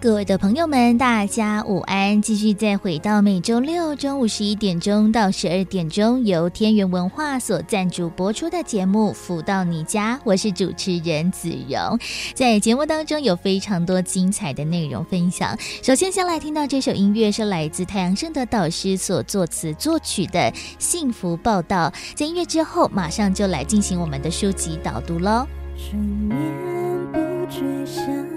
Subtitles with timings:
[0.00, 2.22] 各位的朋友们，大家午安！
[2.22, 11.98] 继续再回到每周六中午十一点钟到十二点钟，由天元文化所赞助播出的节目《福到你家》，我是主持人子荣。
[12.32, 15.58] 在节目当中有非常多精彩的内容分享。
[15.82, 20.38] 首先，先来听到这首音乐是来自太阳盛德导师所作词作曲的
[20.78, 21.90] 《幸福报道》。
[22.14, 25.44] 在音乐之后，马上就来进行我们的书籍导读喽。
[25.76, 26.38] 春眠
[27.12, 27.18] 不
[27.50, 28.27] 觉晓。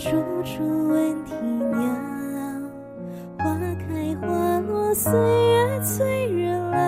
[0.00, 0.08] 处
[0.44, 1.78] 处闻啼鸟，
[3.38, 3.44] 花
[3.86, 6.78] 开花落，岁月催人老。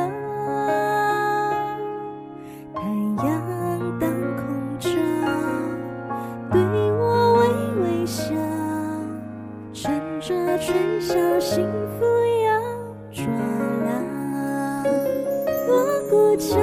[2.73, 2.81] 太
[3.23, 3.29] 阳
[4.01, 4.41] 当空
[4.79, 4.89] 照，
[6.51, 6.59] 对
[6.93, 7.41] 我微
[7.83, 8.33] 微笑，
[9.75, 12.07] 趁着春宵，幸福
[12.47, 12.49] 要
[13.13, 13.23] 抓
[13.85, 13.91] 牢。
[15.69, 15.71] 锣
[16.09, 16.57] 鼓敲，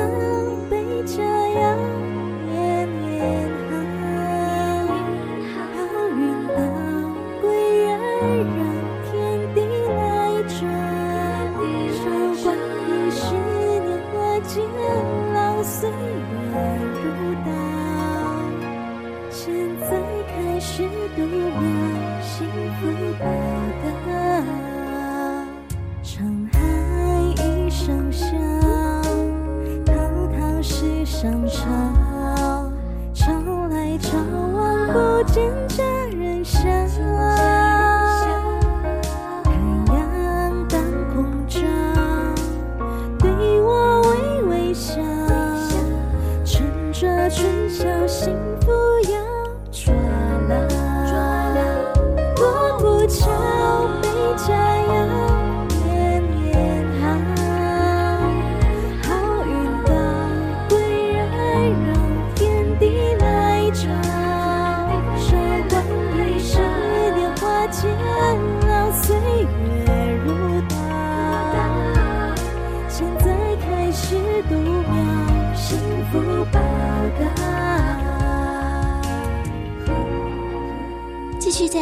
[35.33, 35.89] 真的。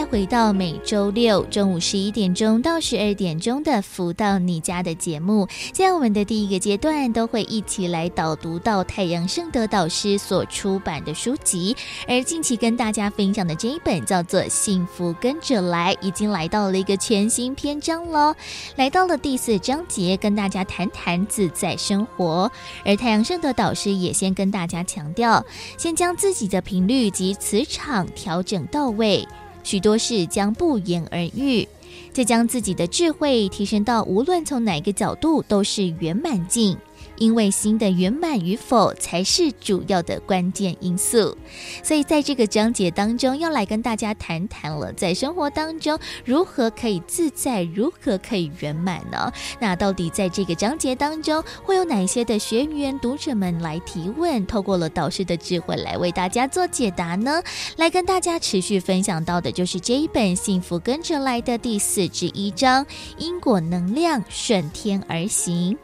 [0.10, 11.76] 回到每周六中午十一点钟到十二点钟的“福到你家”的节目，在我们的第一个阶段都会一起来导读到太阳圣德导师所出版的书籍，
[12.08, 18.34] 而近期跟大家分享的这一本叫做《幸福跟着来》，已经来到了一个全新篇章喽，
[18.78, 22.50] 来到了第四章节，跟大家谈谈自在生活。
[22.86, 25.46] 而太阳圣德导师也先跟大家强调，
[25.78, 29.28] 先将自己的频率及磁场调整到位。
[29.68, 31.68] 许多事将不言而喻，
[32.14, 36.78] 再将自己的智慧提升到无论从哪个角度都是圆满境。
[37.18, 41.38] 因为心的圆满与否才是主要的关键因素，
[41.84, 49.32] 所以在这个章节当中要来跟大家谈谈了，在生活当中如何可以自在，如何可以圆满呢？
[49.60, 57.42] 那到底在这个章节当中会有哪些的学员读者们来提问，透过了导师的智慧来为大家做解答呢？
[57.78, 62.86] 来跟大家持续分享到的就是这一本《幸福跟着来的》第四十一章：
[63.18, 65.78] 因果能量顺天而行。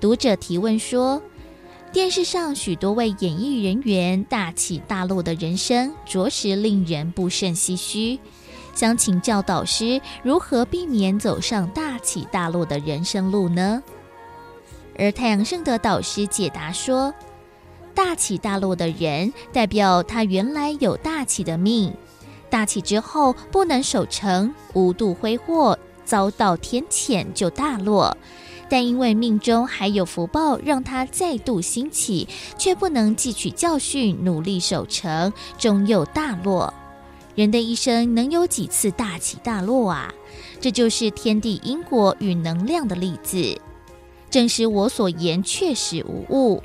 [0.00, 1.20] 读者提问说
[1.92, 8.18] ：“电视上许多位演艺人员大起大落的人生，着实令人不胜唏嘘。
[8.74, 13.82] 想请教导师，如何避免走上大起大落的人生路呢？”
[14.98, 17.12] 而太阳圣德导师解答说
[17.94, 21.92] ：“大起大落的人，代表他原来有大起的命，
[22.48, 28.16] 大起之后不能守成，无度挥霍，遭到天谴就大落。”
[28.70, 36.72] 但因为命中还有福报，让他再度兴起，却不能汲取教训，努力守成，终又大落。
[37.34, 40.14] 人的一生能有几次大起大落啊？
[40.60, 43.60] 这就是天地因果与能量的例子。
[44.30, 46.62] 证实我所言，确实无误。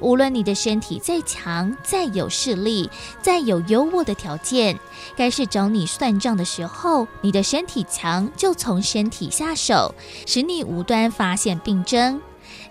[0.00, 2.90] 无论你的身体再强、再有势力、
[3.22, 4.78] 再有优渥的条件，
[5.16, 9.94] 该是找你算账的时候，你的身体强就从身体下手，
[10.26, 12.20] 使你无端发现病症。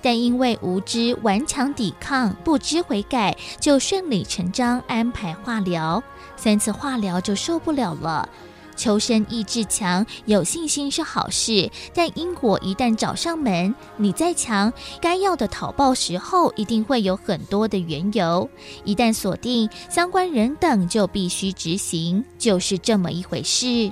[0.02, 6.04] 但因为无知顽强抵抗、不知悔改，就顺理成章安排化疗。
[6.38, 8.30] 三次化疗就受不了了，
[8.76, 18.50] 求生意志强，有信心是好事，但因果一旦找上门，你再强，该要的讨报时候一定会有很多的缘由。
[18.84, 23.92] 一旦锁定相关人等，就必须执行，就是这么一回事。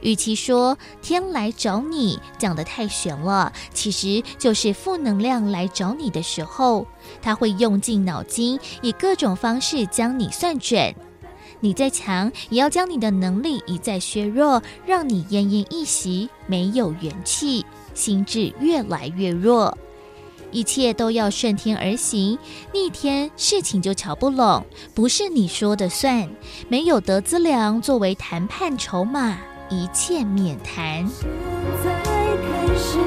[0.00, 6.86] 与其说天来找你讲得太玄了，其实就是负能量来找你的时候，
[7.22, 10.94] 他会用尽脑筋，以各种方式将你算准。
[11.64, 17.64] 你再强，也要将你的能力一再削弱，让你奄奄一息，没有元气，
[17.94, 19.78] 心智越来越弱。
[20.50, 22.38] 一切都要顺天而行，
[22.70, 24.62] 逆天事情就瞧不拢，
[24.92, 26.28] 不是你说的算，
[26.68, 29.38] 没有得资粮作为谈判筹码。
[29.70, 31.08] 一切免谈。
[31.08, 32.98] 现在开始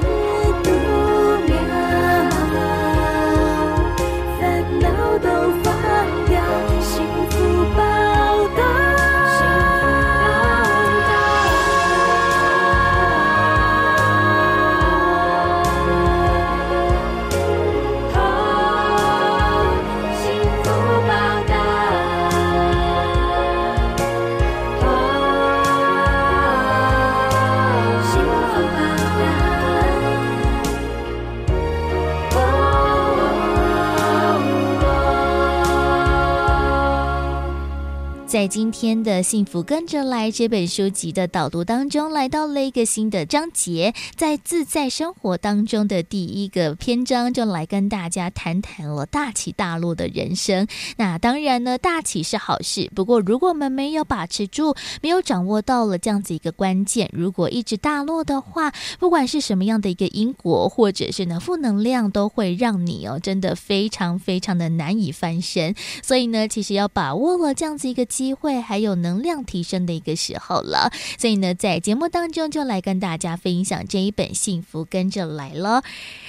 [38.38, 50.68] 在今天的幸福跟着来这本书籍的导读当中，来到了一个新的章节，在自在生活当中的第一个篇章，就来跟大家谈谈了大起大落的人生。
[50.98, 65.74] 那当然呢，大起是好事，不过如果我们没有把持住，没有掌握到了这样子一个关键，如果一直大落的话，不管是什么样的一个因果，或者是呢负能量，都会让你哦真的非常非常的难以翻身。
[66.04, 68.27] 所以呢，其实要把握了这样子一个机。
[68.28, 75.82] 机会还有能量提升的一个时候了，所以呢，在节目当中就来跟大家分享这一本《幸福跟着来了》。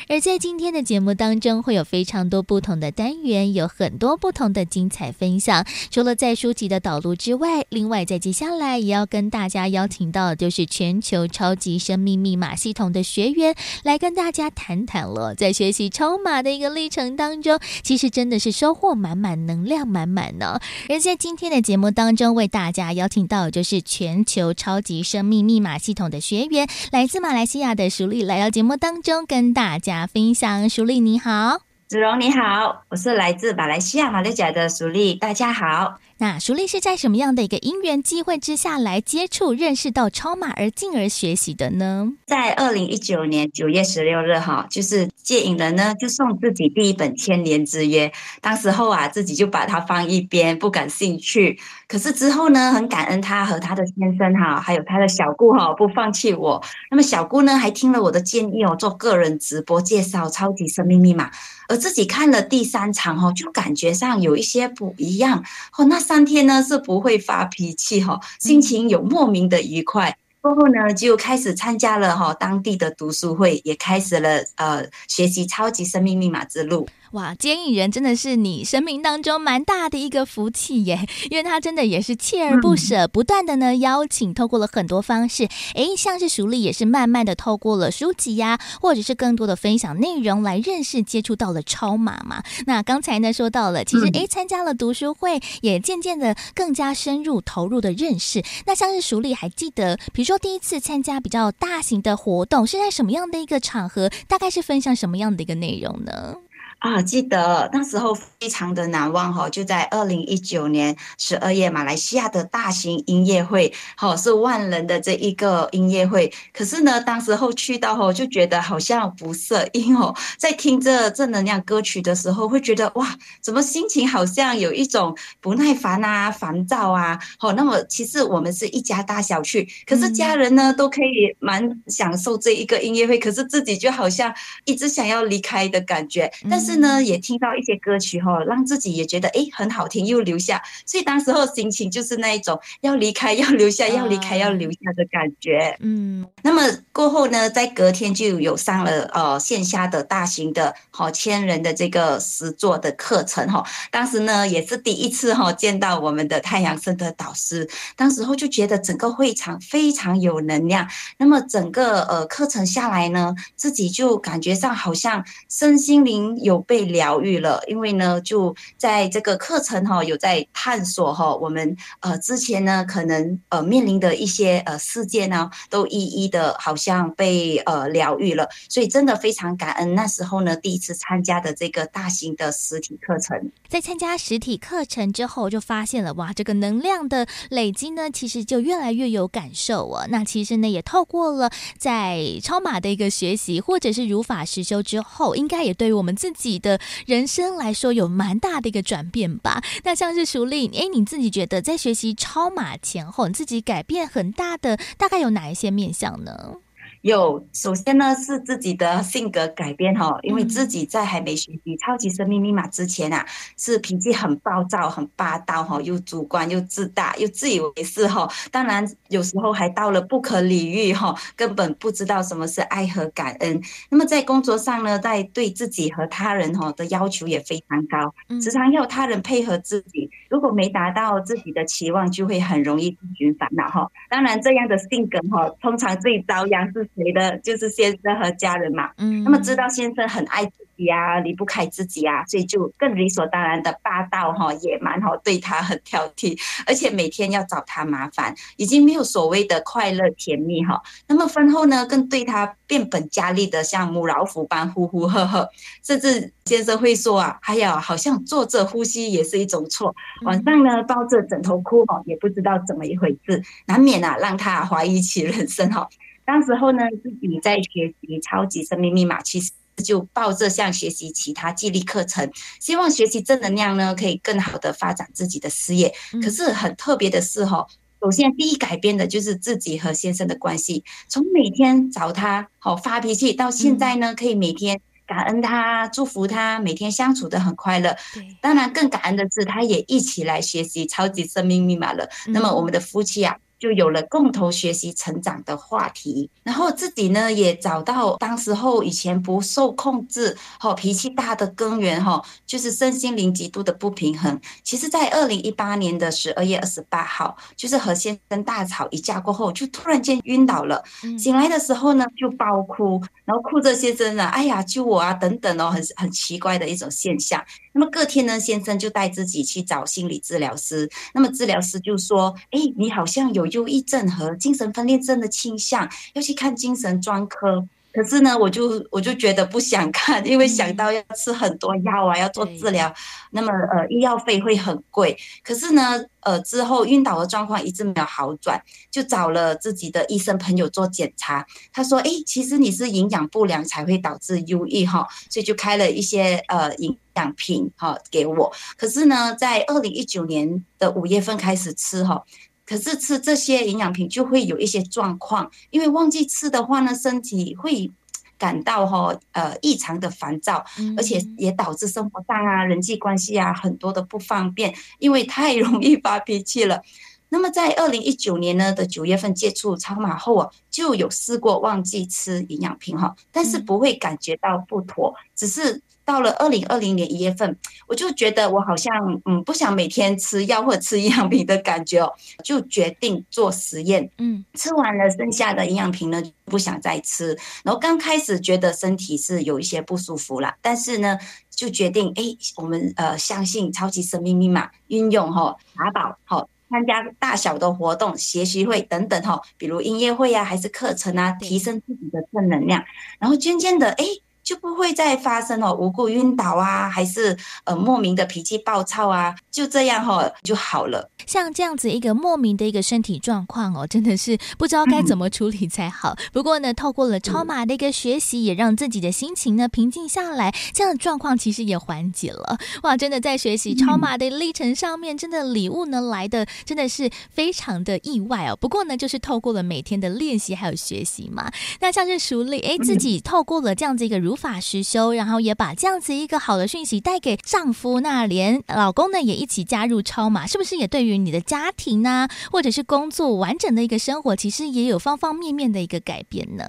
[0.08, 5.66] 而在今天的节目当中，会有非常多不同的单元，有很多不同的精彩分享。
[5.90, 15.34] 除了在书籍的导读之外，另外在接下来也要跟大家邀请到就是全球超级生命密码系统的学员来跟大家谈谈了。
[15.34, 20.60] 在学习超码的一个历程当中，其实真的是收获满满，能量满满呢。
[20.88, 21.87] 而在今天的节目。
[21.90, 30.68] 当中为大家邀请到就是全球超级生命密码系统的学员，来自马来西亚的舒丽来到节目当中跟大家分享。
[30.68, 35.94] 舒丽你好，子荣你好，我是来自马来西亚马六甲的淑丽，大家好。
[36.18, 42.12] 那淑丽是在什么样的一个因缘机会之下来接触、认识到超马而进而学习的呢？
[42.26, 48.12] 在二零一九年九月十六日，哈，就是接引人呢就送自己第一本千年之约，
[48.42, 51.58] 当时候啊自己就把它放一边，不感兴趣。
[51.86, 56.62] 可是之后呢，很感恩他和他的先生哈，还有他的小姑哈，不放弃我。
[56.90, 61.30] 那么小姑呢还听了我的建议哦，做个人直播介绍超级生命密码，
[61.68, 65.44] 而自己看了第三场哦，就感觉上有一些不一样
[65.76, 66.08] 哦，那。
[66.08, 70.16] 三天呢是不会发脾气哈，心情有莫名的愉快。
[70.40, 76.88] 过后呢就开始参加了哈当地的读书会，也开始了呃学习超级生命密码之路。
[77.12, 92.42] 哇，接引人真的是你生命当中蛮大的一个福气耶， 因为他真的也是锲而不舍，嗯、不断的呢邀请，透过了很多方式，诶，像是淑丽也是慢慢的透过了书籍呀、啊，或者是更多的分享内容来认识接触到了超马嘛。
[92.66, 98.42] 那刚才呢说到了，其实诶参加了读书会，也渐渐的更加深入投入的认识。
[98.66, 104.10] 那像是淑丽还记得，比如说第一次参加比较大型的活动是在什么样的一个场合？
[104.26, 106.36] 大概是分享什么样的一个内容呢？
[106.78, 116.32] 啊，记得那时候非常的难忘哈，就在二零一九年十二月，马来西亚的大型音乐会，哈，是万人的这一个音乐会。
[116.52, 123.08] 可是呢，当时候去到后就觉得好像不适应哦，在听着正能量歌曲的时候，会觉得哇，
[123.40, 127.18] 怎么心情好像有一种不耐烦啊、烦躁啊。
[127.40, 134.32] 好，那么其实我们是一家大小去，可是家人呢都可以蛮享受这一个音乐会，可是自己就好像
[134.64, 136.67] 一直想要离开的感觉，但是。
[136.68, 145.74] 是呢，也听到一些歌曲哈，让自己也觉得诶很好听，又留下，所以当时候心情就是那一种要离开要留下，要离开要留下的感觉。
[145.80, 153.64] 嗯，那么过后呢，在隔天就有上了呃线下的大型的好千人的这个实作的课程哈。
[153.90, 160.86] 当时呢也是第一次哈见到我们的太阳升的导师，当时候就觉得整个会场非常有能量。
[161.16, 166.57] 那么整个呃课程下来呢，自己就感觉上好像身心灵有。
[166.60, 190.06] 被疗愈了，因为呢，就在这个课程哈，有在探索哈，我们呃之前呢可能呃面临的一些呃事件呢，都一一的好像被呃疗愈了，所以真的非常感恩那时候呢第一次参加的这个大型的实体课程，在参加实体课程之后，就发现了哇，这个能量的累积呢，其实就越来越有感受哦。
[190.08, 199.60] 那其实呢，也透过了在超马的一个学习，或者是如法实修之后，应该也对于我们自己的人生来说有蛮大的一个转变吧。
[199.82, 206.58] 那像是淑丽，哎，你自己觉得在学习超马前后，你自己改变很大的，大概有哪一些面向呢？
[207.02, 213.24] 有，首先呢是自己的性格改变哈，因为自己在还没学习超级生命密码之前啊，
[213.56, 223.62] 是脾气很暴躁、很霸道哈，又主观又自大又自以为是哈，当然有时候还到了不可理喻哈，根本不知道什么是爱和感恩。
[223.88, 233.88] 那么在工作上呢，在对自己和他人哈的要求也非常高，时常要他人配合自己，如果没达到自己的期望，就会很容易自寻烦恼哈。
[234.10, 236.87] 当然这样的性格哈，通常最遭殃是。
[236.96, 250.80] 谁的就是先生和家人嘛，嗯，那么知道先生很爱自己啊，离不开自己啊，所以就更理所当然的霸道哈、野蛮哈，对他很挑剔，而且每天要找他麻烦，已经没有所谓的快乐甜蜜哈。
[251.06, 255.48] 那么婚后呢，更对他变本加厉的像母老虎般呼呼喝喝，
[255.84, 265.88] 甚至先生会说啊，还有好像坐着呼吸也是一种错，晚上呢抱着枕头哭哈，也不知道怎么一回事，难免啊让他怀疑起人生哈。
[266.28, 269.50] 当时候呢，自己在学习超级生命密码，其实
[269.82, 272.30] 就抱着像学习其他激励课程，
[272.60, 275.94] 希望学习正能量呢，可以更好的发展自己的事业。
[276.22, 277.66] 可是很特别的是哈，
[278.02, 287.96] 首先第一改变的就是自己和先生的关系，从每天找他好发脾气，到现在呢，可以每天感恩他、祝福他，每天相处的很快乐。
[288.42, 292.06] 当然更感恩的是，他也一起来学习超级生命密码了。
[292.26, 293.34] 那么我们的夫妻啊。
[293.58, 304.40] 就有了共同学习成长的话题，然后自己呢也找到当时候以前不受控制、哈脾气大的根源哈，就是身心灵极度的不平衡。
[304.62, 310.82] 其实，在二零一八年的十二月二十八号，就是和先生大吵一架过后，就突然间晕倒了。
[311.18, 317.44] 醒来的时候呢，就爆哭，然后哭着先生啊，哎呀救我啊等等哦，很很奇怪的一种现象。
[317.78, 323.46] 那么隔天呢，先生就带自己去找心理治疗师，那么治疗师就说，哎，你好像有。
[323.48, 327.66] 忧郁症和精神分裂症的倾向，要去看精神专科。
[327.98, 332.94] 可是呢，我就我就觉得不想看，因为想到要吃很多药啊，要做治疗，
[333.32, 335.18] 那么呃医药费会很贵。
[335.42, 341.44] 可是呢，呃之后晕倒的状况一直没有好转，就找了自己的医生朋友做检查。
[341.72, 348.52] 他说：“哎，其实你是营养不良才会导致忧郁哈，所以就开了一些呃营养品哈给我。
[348.76, 352.22] 可是呢，在二零一九年的五月份开始吃哈。”
[352.68, 357.90] 可是吃这些营养品就会有一些状况，因为忘记吃的话呢，身体会
[358.36, 360.62] 感到哈呃异常的烦躁，
[360.94, 366.82] 而且也导致生活上啊人际关系啊很多的不方便，因为太容易发脾气了。
[367.30, 375.80] 那么在二零一九年呢的九月份接触超马后啊，就有试过忘记吃营养品哈，但是不会感觉到不妥，只是。
[376.08, 377.54] 到了二零二零年一月份，
[377.86, 378.90] 我就觉得我好像
[379.26, 382.10] 嗯不想每天吃药或者吃营养品的感觉哦，
[382.42, 384.10] 就决定做实验。
[384.16, 387.36] 嗯，吃完了剩下的营养品呢，不想再吃。
[387.62, 391.18] 然后刚开始觉得身体是有一些不舒服了，但是呢，
[391.50, 392.22] 就决定哎，
[392.56, 402.82] 我们呃相信超级生命密码运用哈法宝哈，参加大小的活动、学习会等等哈，比如音乐会啊，还是课程啊，提升自己的正能量，
[403.18, 404.06] 然后渐渐的哎。
[404.48, 411.10] 就不会再发生哦，无故晕倒啊，还是呃莫名的脾气暴躁啊，就这样哈、哦、就好了。
[411.26, 416.14] 像这样子一个莫名的一个身体状况哦，真的是不知道该怎么处理才好。
[416.16, 422.56] 嗯、不过呢，透过了超马的一个学习，也让自己的心情呢平静下来，这样的状况其实也缓解了。
[422.84, 428.56] 哇，真的在学习超马的历程上面，真的礼物呢来的真的是非常的意外哦。
[428.56, 446.64] 不过呢，就是透过了每天的练习还有学习嘛，那像是熟练哎，自己透过了这样子一个如法实修，然后也把这样子一个好的讯息带给丈夫，那连老公呢也一起加入超码，是不是也对于你的家庭呢，或者是工作完整的一个生活，其实也有方方面面的一个改变呢？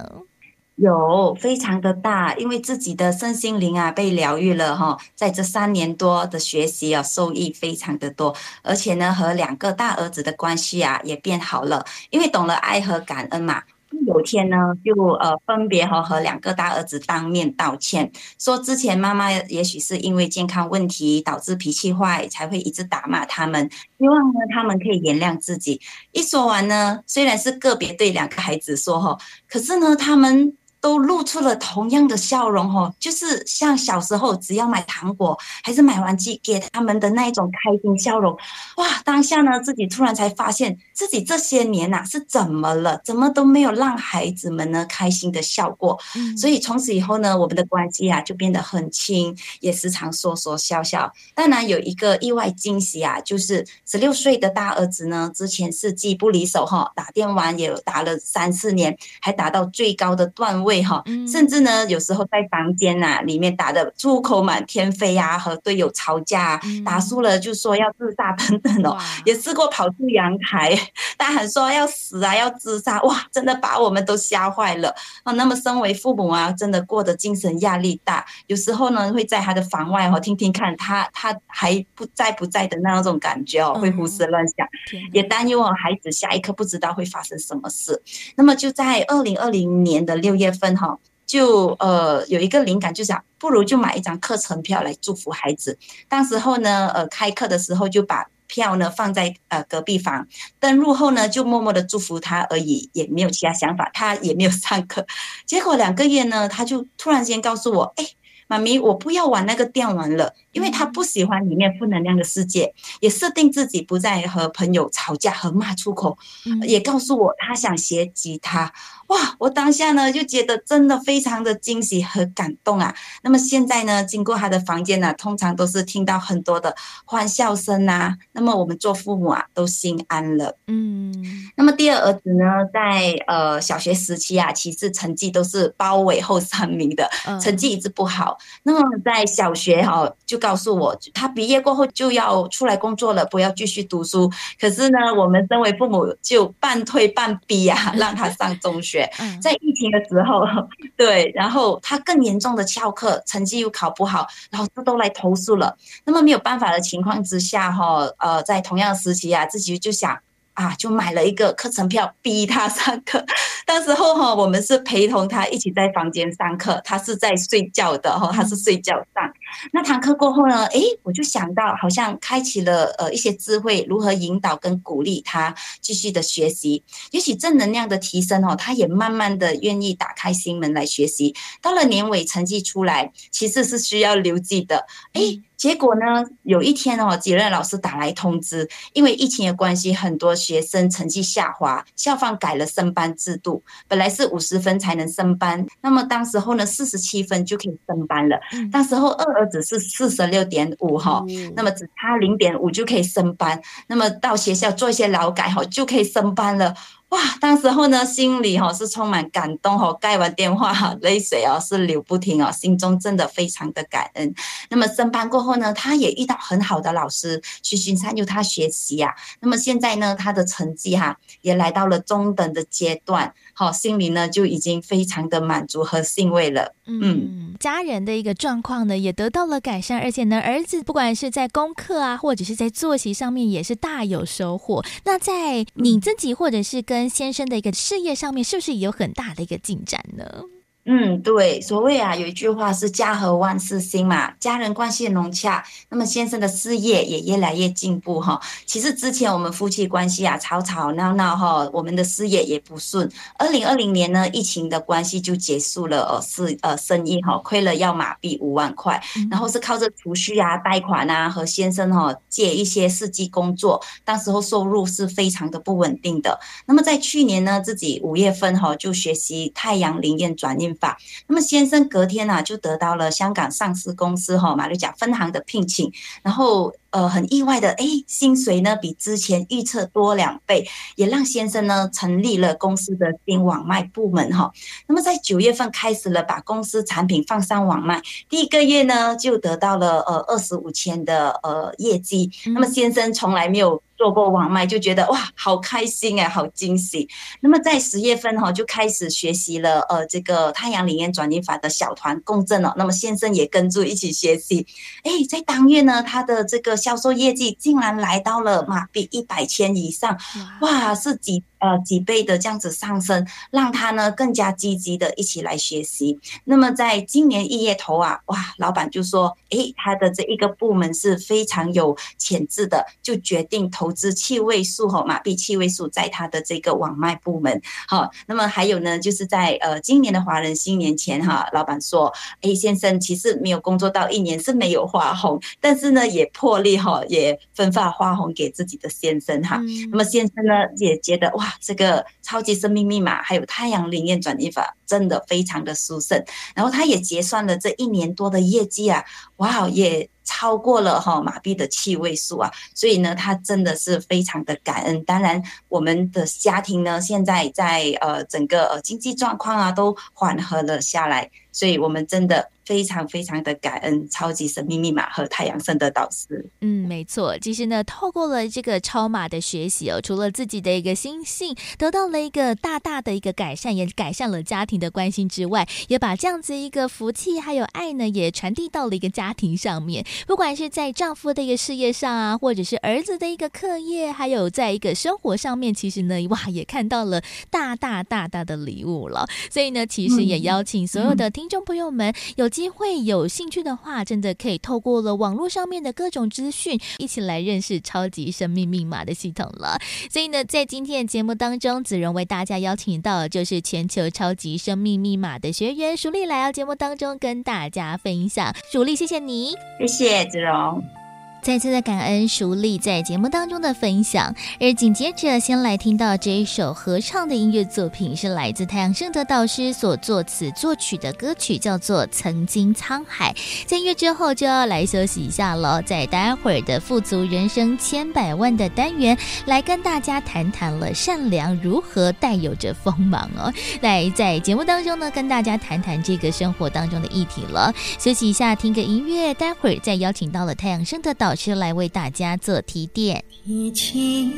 [0.76, 13.62] 有非常的大，因为自己的身心灵啊被疗愈了哈，在这三年多的学习啊，受益非常的多，而且呢和两个大儿子的关系啊也变好了，因为懂了爱和感恩嘛。
[14.06, 25.80] 有天呢，就呃分别和和两个大儿子当面道歉，说之前妈妈也许是因为健康问题导致脾气坏，才会一直打骂他们，希望呢他们可以原谅自己。
[26.12, 30.56] 一说完呢，虽然是个别对两个孩子说哈，可是呢他们。
[30.80, 38.32] 都露出了同样的笑容哦，就是像小时候只要买糖果还是买玩具给他们的那一种开心笑容。
[38.76, 45.98] 哇，当下呢，自己突然才发现自己这些年呐是怎么了，怎么都没有让孩子们呢开心的笑过。
[46.36, 51.12] 所以从此以后呢，我们的关系啊就变得很亲，也时常说说笑笑。
[51.34, 60.69] 当然有一个意外惊喜啊，就是十六岁的大儿子呢，之前是机不离手哈，打电玩也打了三四年，还打到最高的段位。
[60.70, 68.96] 对哈，甚至呢，有时候在房间呐、啊、里面打的出口满天飞呀、啊，和队友吵架，打输了就说要自杀等等哦，
[69.26, 70.78] 也试过跑出阳台
[71.16, 74.94] 大喊说要死啊，要自杀，哇，真的把我们都吓坏了。
[75.24, 75.32] 啊。
[75.32, 84.64] 那么身为父母啊，真的过得精神压力大，有时候呢会在他的房外哦听听看他他还不在不在的那种感觉哦，会胡思乱想，
[85.12, 88.00] 也担忧哦孩子下一刻不知道会发生什么事。
[88.36, 90.70] 那么就在二零二零年的六月份。
[90.70, 95.78] 分哈，就呃有一个灵感，就想不如就买一张课程票来祝福孩子。
[96.06, 103.90] 当时候呢，呃开课的时候就把票呢放在呃隔壁房，登入后呢就默默的祝福他而已，也没有其他想法。
[103.94, 105.06] 他也没有上课，
[105.46, 108.04] 结果两个月呢，他就突然间告诉我，哎，
[108.46, 116.18] 妈咪，我不要玩那个电玩了，因为他不喜欢里面负能量的世界，也设定自己不再和朋友吵架和骂出口，
[116.66, 118.70] 也告诉我他想学吉他。
[119.10, 119.34] 哇！
[119.38, 122.94] 我当下呢就觉得真的非常的惊喜和感动啊。
[123.22, 126.74] 那么现在呢，经过他的房间呢、啊，通常都是听到很多的
[127.04, 128.16] 欢笑声啊。
[128.32, 130.56] 那么我们做父母啊，都心安了。
[130.68, 131.12] 嗯。
[131.56, 137.10] 那么第二儿子呢，在呃小学时期啊，其实成绩都是包尾后三名的，
[137.42, 138.38] 成绩一直不好。
[138.62, 144.30] 那么在小学哈、哦，就告诉我，他毕业过后就要出来工作了，不要继续读书。
[144.60, 148.99] 可是呢，我们身为父母就半推半逼啊，让他上中学。
[149.40, 150.44] 在疫情的时候，
[150.96, 155.76] 对，然后他更严重的翘课，成绩又考不好，老师都来投诉了。
[156.04, 160.18] 那么没有办法的情况之下，哈，呃，在同样时期啊，自己就想。
[160.60, 163.24] 啊，就买了一个课程票，逼他上课。
[163.64, 169.32] 到时候哈，我们是陪同他一起在房间上课，他是在睡觉的哈，他是睡觉上。
[169.72, 176.84] 那堂课过后呢，诶，我就想到，好像开启了呃一些智慧，如何引导跟鼓励他继续的学习。
[177.12, 181.34] 也许正能量的提升哦，他也慢慢的愿意打开心门来学习。
[181.62, 184.84] 到了年尾成绩出来，其实是需要留级的。
[185.14, 185.40] 诶。
[185.60, 198.40] 结果呢，有一天哦，责任老师打来通知，因为疫情的关系，很多学生成绩下滑，校方改了升班制度，本来是五十分才能升班，那么当时候呢，四十七分就可以升班了。
[198.72, 201.22] 当时候二儿子是四十六点五哈，
[201.54, 206.74] 那么只差零点五就可以升班，那么到学校做一些劳改哈，就可以升班了。
[207.10, 214.32] 哇，当时候呢，心里哈是充满感动哈，盖完电话哈， 泪水哦是流不停哦，心中真的非常的感恩。
[214.68, 219.12] 那么升班过后呢，他也遇到很好的老师，去寻参与他学习呀。
[219.40, 226.74] 那么现在呢，他的成绩哈也来到了中等的阶段，好，心里呢就已经非常的满足和欣慰了。
[226.86, 234.82] 嗯，家人的一个状况呢也得到了改善，而且呢，儿子不管是在功课啊，或者是在作息上面也是大有收获。
[235.04, 240.44] 那在你自己或者是跟跟先生的一个事业上面，是不是也有很大的一个进展呢？
[240.92, 248.40] 嗯，对，所谓啊，有一句话是“家和万事兴”嘛，家人关系融洽，那么先生的事业也越来越进步哈。
[248.66, 253.08] 其实之前我们夫妻关系啊，吵吵闹闹哈，我们的事业也不顺。
[253.38, 259.00] 二零二零年呢，疫情的关系就结束了哦，是呃生意哈亏了要马币五万块，
[259.30, 266.36] 然后是靠着储蓄啊、贷款啊和先生哈借一些司机工作，当时候收入是非常的不稳定的。
[266.66, 284.50] 那么在去年呢，自己五月份哈就学习太阳灵验转运法，那么先生隔天呢、啊、就得到了香港上市公司哈马六甲分行的聘请，然后呃很意外的哎薪水呢比之前预测多两倍，也让先生呢成立了公司的新网卖部门哈。
[284.86, 293.82] 那么在九月份开始了把公司产品放上网卖，第一个月呢就得到了呃二十五千的呃业绩，那么先生从来没有。
[294.00, 297.06] 做过网卖就觉得哇，好开心哎，好惊喜。
[297.42, 302.72] 那么在十月份哈，就开始学习了呃这个太阳灵验转移法的小团共振了。
[302.78, 304.66] 那么先生也跟着一起学习，
[305.02, 310.18] 哎，在当月呢，他的这个销售业绩竟然来到了马币一百千以上，
[310.62, 316.18] 哇，是几呃几倍的这样子上升，让他呢更加积极的一起来学习。
[316.44, 327.60] 那么在今年一月头啊，哇，老板就说，诶，他的这一个部门是非常有潜质的，就决定投资七位数哈马币七位数在他的这个网卖部门。
[327.86, 339.60] 好，那么还有呢，就是在呃今年的华人新年前哈，老板说，诶，先生其实没有工作到一年是没有花红，但是呢也破例哈，也分发花红给自己的先生哈。
[339.90, 346.22] 那么先生呢也觉得哇，这个超级生命密码还有太阳灵验转移法真的非常的殊胜，
[346.54, 349.04] 然后他也结算了这一年多的业绩啊，
[349.36, 355.04] 哇，也超过了哈马币的七位数啊，所以呢，他真的是非常的感恩。
[355.04, 362.48] 当然，我们的家庭呢，现在在呃整个呃经济状况啊都缓和了下来，所以我们真的。
[362.62, 366.48] 非常非常的感恩超级神秘密码和太阳圣的导师。
[366.60, 380.06] 嗯，没错，其实呢，透过了这个超码的学习哦，除了自己的一个心性得到了一个大大的一个改善，也改善了家庭的关心之外，也把这样子一个福气还有爱呢，也传递到了一个家庭上面。
[380.28, 389.26] 不管是在丈夫的一个事业上啊，或者是儿子的一个课业，还有在一个生活上面，其实呢，哇，也看到了大大大大的礼物了。
[389.50, 399.78] 所以呢，其实也邀请所有的听众朋友们有机会有兴趣的话，真的可以透过了网络上面的各种资讯，一起来认识超级生命密码的系统了。
[400.10, 408.54] 所以呢，在今天的节目当中，子荣为大家邀请到就是全球超级生命密码的学员淑丽来到节目当中跟大家分享。
[408.70, 410.99] 淑丽，谢谢你，谢谢子荣。
[411.42, 423.32] 再次的感恩熟丽在节目当中的分享，而紧接着先来听到这一首合唱的音乐作品，是来自太阳圣德导师所作词作曲的歌曲，叫做《曾经沧海》。
[423.66, 433.50] 在音乐之后就要来休息一下了，在待会儿的富足人生千百万的单元，来跟大家谈谈了善良如何带有着锋芒哦。
[433.80, 437.72] 来在节目当中呢，跟大家谈谈这个生活当中的议题了。
[437.98, 441.29] 休息一下，听个音乐，待会儿再邀请到了太阳圣德导。
[441.30, 443.24] 老师来为大家做提点。
[443.44, 444.32] 天星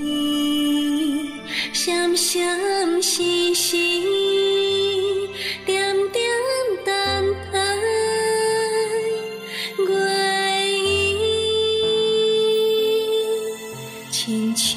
[1.73, 4.05] 闪闪星星，
[5.65, 6.23] 点点
[6.85, 7.59] 等待
[9.79, 9.89] 归
[10.71, 11.17] 依，
[14.11, 14.77] 亲像。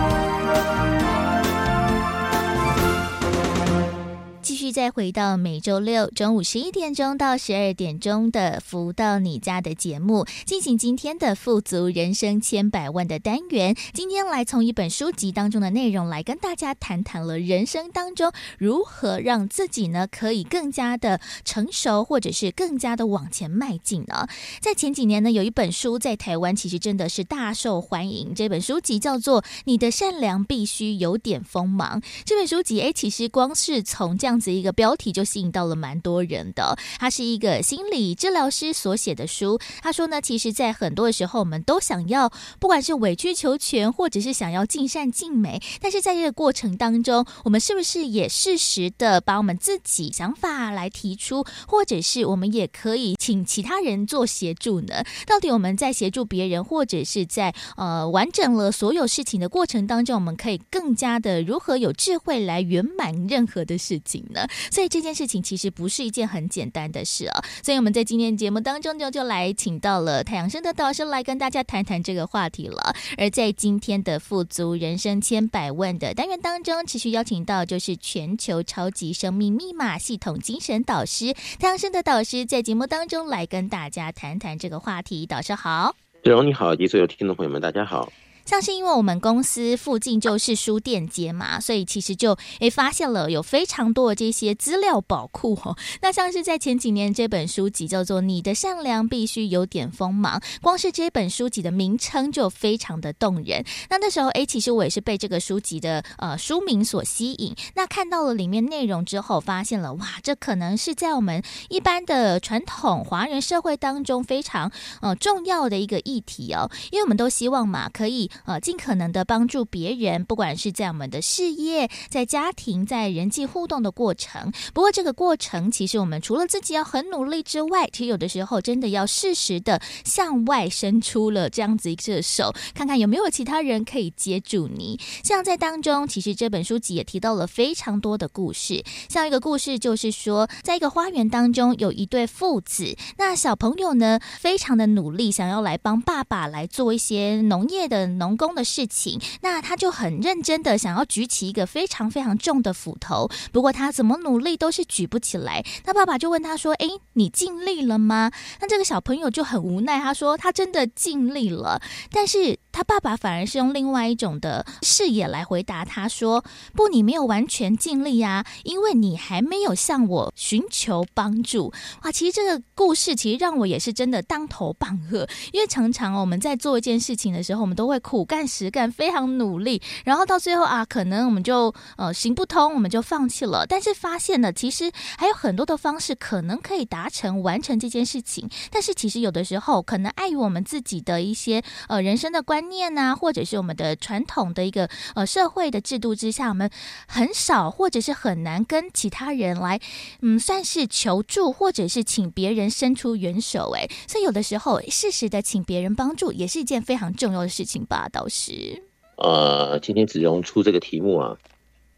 [4.61, 13.75] 续再回到每周六中午十一点钟到十二点钟的《福到你家》的节目，进行今天的富足人生千百万的单元。
[13.91, 24.27] 今天来从一本书籍当中的内容来跟大家谈谈了人生当中如何让自己呢可以更加的成熟，或者是更加的往前迈进呢？
[24.59, 31.99] 在前几年呢，有一本书在台湾其实真的是大受欢迎，这本书籍叫做《你的善良必须有点锋芒》。
[32.23, 36.77] 这本书籍，哎，其实光是从这样子一个标题就吸引到了蛮多人的。
[36.99, 39.59] 他是一个心理治疗师所写的书。
[39.81, 55.03] 他说呢，其实，在很多的时候，我们都想要，不管是委曲求全，或者是想要尽善尽美，但是在这个过程当中，我们是不是也适时的把我们自己想法来提出，或者是我们也可以请其他人做协助呢？
[55.25, 64.40] 到底我们在协助别人，或者是在呃完整了所有事情的过程当中，我们可以更加的如何有智慧来圆满任何的事情呢？
[64.71, 67.43] 所以这件事情其实不是一件很简单的事啊。
[67.63, 72.93] 所以我们在今天节目当中就就来请到了太阳盛德导师来跟大家谈谈这个话题了。
[73.17, 85.25] 而在今天的富足人生千百万的单元当中，持续邀请到就是全球超级生命密码系统精神导师太阳盛德导师，在节目当中来跟大家谈谈这个话题。
[85.25, 88.11] 导师好，志荣你好，以及所有听众朋友们，大家好。
[88.51, 95.77] 像是因为我们公司附近就是书店街嘛，所以其实就诶发现了有非常多的这些资料宝库哦。
[96.01, 103.63] 那像是在前几年这本书籍叫做《你的善良必须有点锋芒》，光是这本书籍的名称就非常的动人。
[103.89, 107.55] 那那时候诶，其实我也是被这个书籍的呃书名所吸引。
[107.75, 118.29] 那看到了里面内容之后，发现了哇，这可能是在我们一般的传统华人社会当中非常呃重要的一个议题哦，因为我们都希望嘛可以。
[118.45, 124.51] 呃，尽可能的帮助别人，不管是在我们的事业、在家庭、在人际互动的过程。
[124.73, 134.99] 不过，这个过程其实我们除了自己要很努力之外，其实有的时候真的要适时的向外伸出了这样子一个手，看看有没有其他人可以接住你。
[135.23, 138.83] 像在当中，其实这本书籍也提到了非常多的故事。
[139.09, 148.31] 像一个故事就是说，在一个花园当中有一对父子，那小朋友呢非常的努力，想要来帮爸爸来做一些农业的农。
[148.41, 155.63] 工的事情，那他就很认真的想要举起一个非常非常重的斧头，不过他怎么努力都是举不起来。
[155.85, 161.81] 那爸爸就问他说：“诶，你尽力了吗？”那这个小朋友就很无奈，他说：“他真的尽力了，
[162.11, 183.65] 但是。”他爸爸反而是用另外一种的视野来回答他说：“不，你没有完全尽力啊，因为你还没有向我寻求帮助。”哇，其实这个故事其实让我也是真的当头棒喝，因为常常我们在做一件事情的时候，我们都会苦干实干，非常努力，然后到最后啊，可能我们就呃行不通，我们就放弃了。
[183.67, 188.49] 但是发现了，其实还有很多的方式可能可以达成完成这件事情。
[188.71, 192.60] 但是其实有的时候，可能碍于我们自己的一些呃人生的关。
[192.69, 196.69] 念啊，或者是我们的传统的一个呃社会的制度之下，我们
[197.07, 199.79] 很少或者是很难跟其他人来，
[200.21, 203.71] 嗯，算是求助，或者是请别人伸出援手。
[203.75, 208.83] 哎，所以有的时候适时的请别人帮助，也是一件非常重要的事情吧，导师。
[209.17, 211.37] 呃，今天子荣出这个题目啊，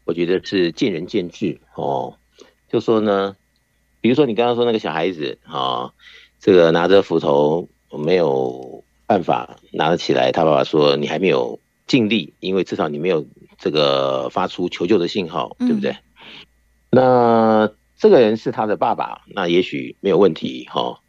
[0.04, 2.18] 我觉得是见仁见智哦。
[2.68, 3.34] 就说呢，
[4.00, 5.90] 比如说你刚刚说那个小孩子啊、
[6.38, 8.83] 这个拿着斧头没有。
[9.06, 13.26] 办法拿得起来，他爸爸说：“你还没有尽力，因为至少你没有
[13.58, 15.98] 这个发出求救的信号，对不对？”嗯、
[16.90, 21.00] 那这个人是他的爸爸，那也许没有问题哈。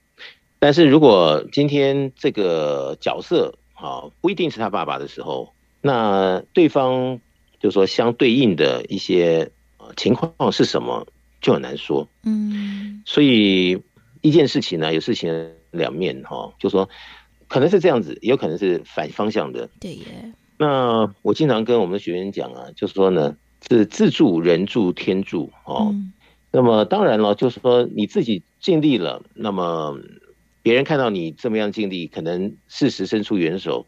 [0.60, 7.22] 但是如果今天这个角色啊不一定是他爸爸的时候，那对方
[7.62, 9.52] 就说相对应的一些
[9.96, 11.08] 情况是什么，
[11.40, 12.10] 就很难说。
[12.24, 13.82] 嗯，所以
[14.22, 16.90] 一件事情呢，有事情两面哈，就说。
[17.48, 19.70] 可能是这样子，也有可能是反方向的。
[19.80, 20.06] 对耶。
[20.58, 23.36] 那我经常跟我们的学员讲啊，就是说呢，
[23.68, 25.90] 是自助、人助、天助哦。
[25.92, 26.14] 嗯、
[26.52, 30.00] 那么当然了，就是说你自己尽力了，那么
[30.62, 33.86] 别人看到你这么样尽力，可能适时伸出援手，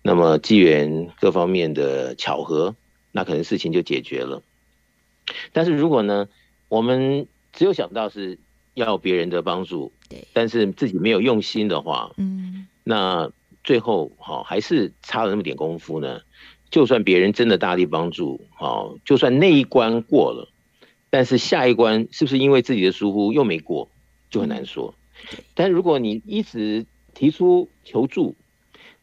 [0.00, 2.74] 那么机缘各方面的巧合，
[3.12, 4.42] 那可能事情就解决了。
[5.52, 6.26] 但是如果呢，
[6.68, 8.38] 我们只有想到是
[8.72, 12.66] 要别人的帮助，对，但是自己没有用心的话，嗯。
[12.88, 13.30] 那
[13.62, 16.22] 最后好还是差了那么点功夫呢？
[16.70, 20.48] 就算别人真的大力帮助，好，就算那一关过了，
[21.10, 23.90] 但是下一关是不是因为自己的疏忽又没过，
[24.30, 24.94] 就很难说。
[25.54, 28.36] 但如果你一直提出求助，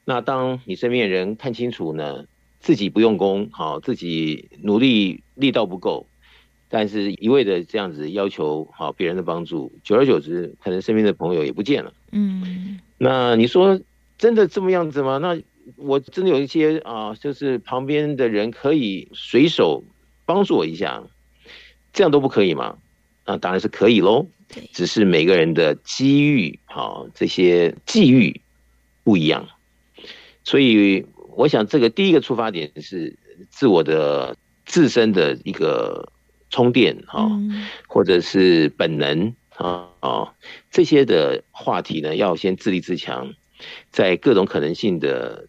[0.04, 2.26] 那当你身边的人看清楚呢，
[2.60, 6.08] 自己不用功，好，自己努力力道不够，
[6.70, 11.94] 但是一味的这样子要求好别人的帮助，久而久之，可能身边的朋友也不见了。
[12.12, 13.80] 嗯，那你说
[14.18, 15.18] 真的这么样子吗？
[15.18, 15.40] 那
[15.76, 19.84] 我真的有一些啊，就是旁边的人可以随手
[20.26, 21.04] 帮助我一下，
[21.94, 22.78] 这样都不可以吗？
[23.24, 24.28] 啊，当然是可以喽。
[24.72, 28.42] 只是每个人的机遇啊，这些际遇
[29.04, 29.50] 不一样，
[30.44, 31.04] 所以
[31.36, 33.18] 我想这个第一个出发点是
[33.50, 36.12] 自我的自身的一个
[36.52, 37.28] 充电哈，
[37.88, 40.34] 或者是本能啊啊
[40.72, 43.34] 这些的话题呢，要先自立自强，
[43.92, 45.48] 在各种可能性的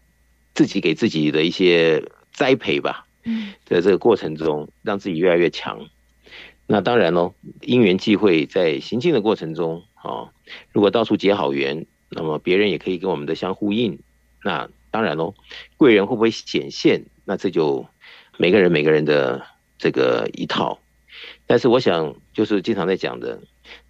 [0.53, 5.87] 自己给自己的一些栽培吧，嗯在这个过程中，让自己越来越强。
[6.65, 10.31] 那当然喽，因缘际会在行进的过程中，啊，
[10.71, 13.99] 如果到处结好缘，那么别人也可以跟我们的相呼应。
[14.43, 15.33] 那当然喽，
[15.77, 17.05] 贵人会不会显现？
[17.25, 17.85] 那这就
[18.37, 19.45] 每个人每个人的
[19.77, 20.79] 这个一套。
[21.47, 23.41] 但是我想，就是经常在讲的，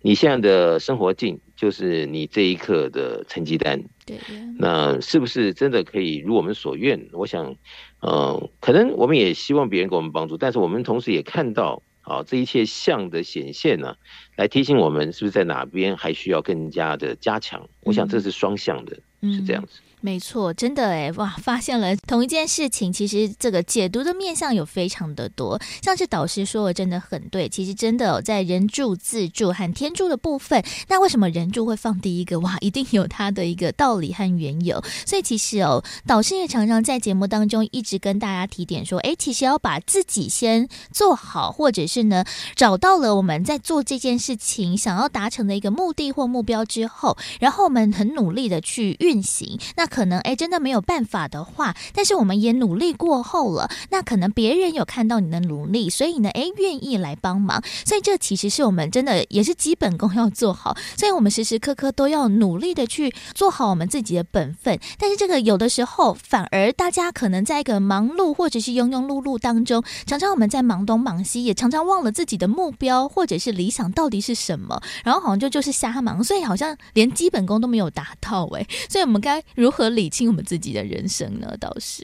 [0.02, 3.84] 你现在的生活境，就是你这一刻的成绩单。
[4.06, 4.18] 对。
[4.58, 7.10] 那是不是真的可以如我们所愿？
[7.12, 7.56] 我想，
[8.00, 11.84] 呃，可能我们也希望别人给我们帮助，但是我们同时也看到。
[12.08, 13.98] 啊，这一切像的显现呢，
[14.38, 17.68] 来提醒我们是不是在哪边还需要更加的加强？
[17.82, 19.82] 我想这是双向的，嗯、是这样子。
[20.00, 25.60] 没错，真的哎，哇，发现了同一件事情，其实这个解读的面向有非常的多。
[25.82, 27.50] 像是导师说的，真的很对。
[27.50, 32.40] 其实真的在人助、自助和天助的部分，那为什么人助会放第一个？
[32.42, 34.82] 哇，一定有它的一个道理和缘由。
[35.04, 42.24] 所以其实哦，导师也常常在节目当中一直跟大家提点说，哎，其实要把自己先做好，或者是呢，
[42.56, 49.60] 找到了我们在做这件事情想要达成的一个目的或目标之后，然后我们很努力的去运行。
[49.76, 57.64] 那可能哎，真的没有办法的话，但是我们也努力过后了，那可能别人有看到你的努力，所以呢，哎，愿意来帮忙。
[57.86, 64.80] 所以这其实是我们真的也是基本功要做好，所以我们时时刻刻都要努力的去做好我们自己的本分。
[65.00, 78.66] 但是这个有的时候反而大家可能在一个忙碌或者是庸庸碌碌当中，常常我们在忙东忙西，也常常忘了自己的目标或者是理想到底是什么，然后好像就就是瞎忙，所以好像连基本功都没有达到哎。
[78.90, 81.56] 所以我们该如何和理清我们自己的人生呢？
[81.60, 82.04] 倒是，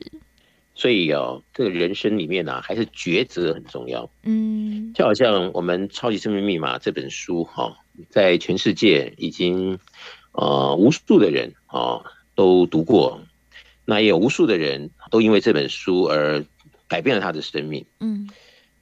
[0.75, 4.07] 所以哦，这个人生里面呢、啊，还是抉择很重要。
[4.21, 7.77] 嗯，就好像我们《超级生命密码》这本书哈、哦，
[8.09, 9.79] 在全世界已经
[10.33, 12.05] 呃无数的人啊、哦、
[12.35, 13.19] 都读过，
[13.85, 16.45] 那也有无数的人都因为这本书而
[16.87, 17.87] 改变了他的生命。
[18.01, 18.29] 嗯，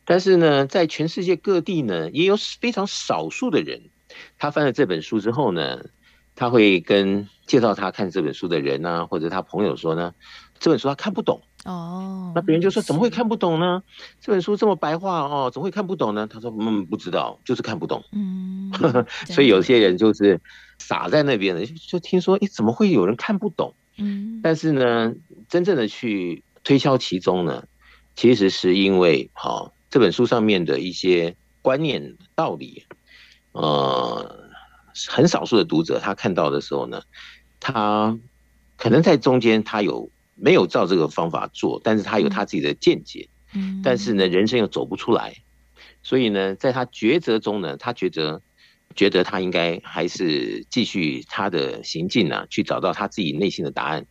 [0.03, 3.83] 但是呢，在全世界各地呢，也有非常少数的人，
[4.37, 5.79] 他翻了这本书之后呢，
[6.41, 10.15] 他会跟介绍他看这本书的人啊，或者他朋友说呢，
[10.57, 12.31] 这本书他看不懂哦。
[12.33, 13.83] 那别人就说怎么会看不懂呢？
[14.19, 16.25] 这本书这么白话哦，怎么会看不懂呢？
[16.25, 18.03] 他说嗯，不知道，就是看不懂。
[18.11, 18.71] 嗯，
[19.27, 20.41] 所以有些人就是
[20.79, 23.75] 傻在那边的，就听说诶，怎么会有人看不懂？
[23.97, 25.13] 嗯，但是呢，
[25.47, 27.65] 真正的去推敲其中呢，
[28.15, 32.87] 其实是因为好、哦、这本书上面的一些观念道理，
[33.51, 34.40] 呃。
[35.07, 37.01] 很少数的读者，他看到的时候呢，
[37.59, 38.17] 他
[38.77, 45.35] 可能在中间，他有没有照这个方法做，但是他有他自己的见解，嗯，但是呢，人生又走不出来，
[46.01, 48.41] 所以呢，在他抉择中呢，他觉得
[48.95, 54.05] 觉得他应该还是继续他的行进呢，去找到他自己内心的答案，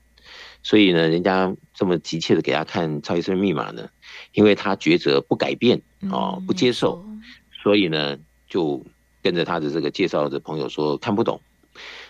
[0.63, 3.89] 所以呢，人家这么急切的给他看《超级生命密码》呢，
[4.35, 7.05] 因为他抉择不改变哦，不接受，
[7.63, 8.87] 所以呢，就。
[9.23, 11.41] 跟着他的这个介绍的朋友说看不懂，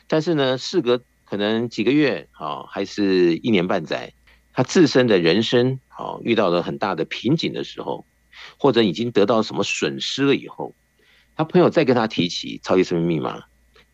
[0.07, 4.12] 但是呢，事隔可能几个月啊，还是一年半载，
[4.53, 8.05] 他自身的人生啊遇到了很大的瓶颈的时候，
[8.59, 10.75] 或者已经得到什么损失了以后，
[11.37, 13.38] 他朋友再跟他提起《超级生命密码》，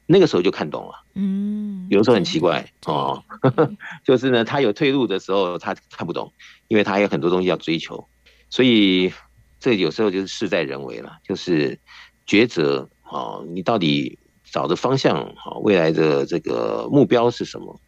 [0.06, 1.04] 那个时候就看懂了。
[1.14, 3.22] 嗯，有时候很奇怪哦，
[4.04, 6.32] 就是呢，他有退路的时候他看不懂，
[6.68, 8.08] 因为他还有很多东西要追求，
[8.48, 9.12] 所以
[9.60, 11.78] 这有时候就是事在人为了，就是
[12.26, 12.88] 抉择。
[13.08, 17.80] 好，你到底找的方向好，未来的这个目标是什么？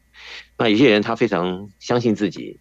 [0.56, 2.60] 那有些人他非常相信自己，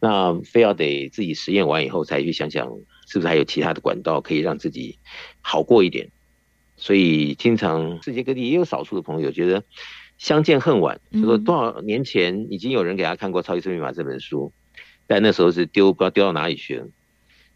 [0.00, 2.68] 那非要得自己实验完以后才去想想，
[3.06, 4.98] 是不是还有其他的管道可以让自己
[5.40, 6.10] 好过一点？
[6.76, 9.64] 所以经常世界各地也有少数的朋友觉得
[10.18, 14.52] 相见恨晚，就说多少年前已经有人给他看过《超级生命密码》这本书，
[15.06, 16.88] 但那时候是丢不知道丢到哪里去了。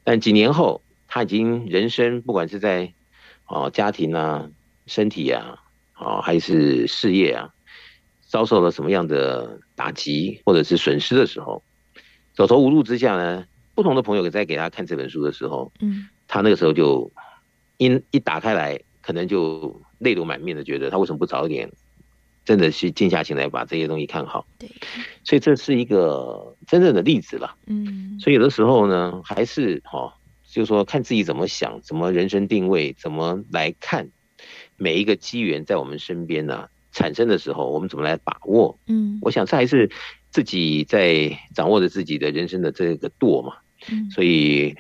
[0.05, 2.95] 但几年后，他已经人生不管是在
[3.49, 4.49] 哦，家庭啊，
[4.87, 5.59] 身体啊，
[5.97, 7.51] 哦，还是事业啊，
[8.27, 11.62] 遭受了什么样的打击或者是损失的时候，
[12.35, 13.45] 走投无路之下呢，
[13.75, 17.11] 不同的朋友在给他看这本书的时候，嗯，他那个时候就
[17.79, 21.70] 一一打开来，可能就泪流满面的觉得他为什么不早一点，
[22.45, 24.47] 真的是静下心来把这些东西看好。
[24.59, 24.70] 对，
[25.25, 27.57] 所以这是一个真正的例子了。
[27.66, 30.12] 嗯，所以有的时候呢，还是哈、哦，
[30.51, 34.11] 就是说看自己怎么想，怎么人生定位，怎么来看
[34.76, 38.78] 每一个机缘在我们身边呢、啊、产生的时候，我们怎么来把握？
[38.86, 39.90] 嗯，我想这还是
[40.30, 43.55] 自己在掌握着自己的人生的这个舵嘛。
[43.90, 44.74] 嗯，所以。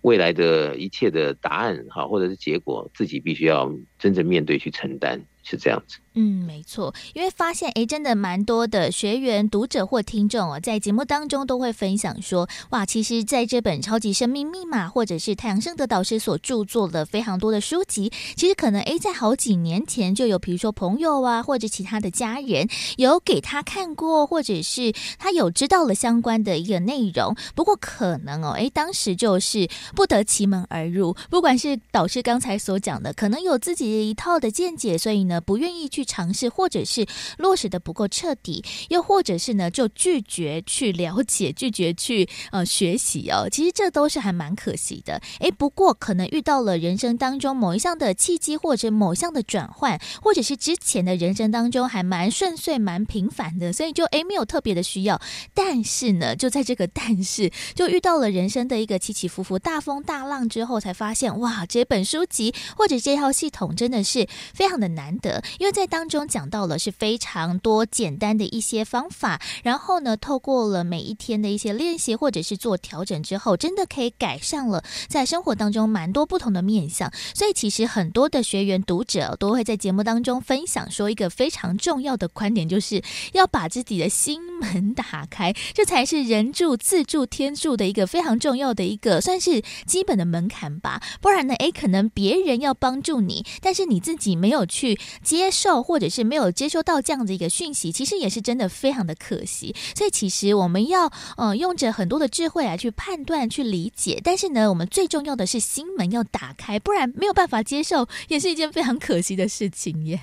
[0.00, 5.98] 未来的一切的答案，哈，或者是结果，自己必须要真正面对去承担，是这样子。
[6.14, 22.68] 嗯，没错，因为发现哎，真的蛮多的学员、读者或听众哦，在节目当中都会分享说，哇，其实在这本《超级生命密码》或者是太阳圣德导师所著作的非常多的书籍，其实可能哎，在好几年前就有，比如说朋友啊，或者其他的家人
[22.98, 27.34] 有给他看过，或者是他有知道了相关的一个内容。
[27.54, 36.02] 不过可能哦，哎，当时就是不得其门而入，不管是导师刚才所讲的，可能有自己的一套的见解，所以呢，不愿意去。
[36.12, 37.06] 尝试，或者是
[37.38, 43.48] 落实的不够彻底，又或者是呢，就拒绝去了解，拒绝去呃学习哦。
[43.50, 45.22] 其实这都是还蛮可惜的。
[45.40, 55.20] 诶，不过可能遇到了人生当中某一项的契机，或者某项的转换，或者是之前的人生当中还蛮顺遂、蛮平凡的，所以就诶没有特别的需要。
[55.54, 77.10] 但是呢，就在这个但是，就遇到了人生的一个起起伏伏、大风大浪之后，才发现哇，这本书籍或者这套系统真的是非常的难得，因为在当中讲到了是非常多简单的一些方法，然后呢，透过了每一天的一些练习或者是做调整之后，真的可以改善了在生活当中蛮多不同的面相。
[77.34, 83.00] 所以其实很多的学员读者都会在节目当中分享说，一个非常重要的观点，就是
[83.32, 91.00] 要把自己的心门打开，这才是人助、自助、天助的一个非常重要的一个算是基本的门槛吧。
[91.20, 95.82] 不然呢，诶，可能别人要帮助你，但是你自己没有去接受。
[95.82, 99.74] 或者是没有接收到这样的一个讯息，其实也是真的非常的可惜。
[99.96, 110.20] 所以其实我们要呃用着很多的智慧来去判断、去理解，但是呢，我们最重要的是心门要打开，不然没有办法接受，也是一件非常可惜的事情耶。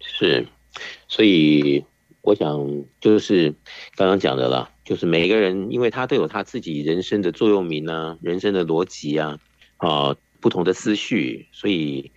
[0.00, 0.46] 是，
[1.08, 1.84] 所以
[2.22, 3.54] 我想就是
[3.96, 9.38] 刚刚讲的啦，就是每一个人，因为他都有他自己人生的座右铭啊，人生的逻辑啊，
[9.76, 12.10] 啊，不同的思绪，所以。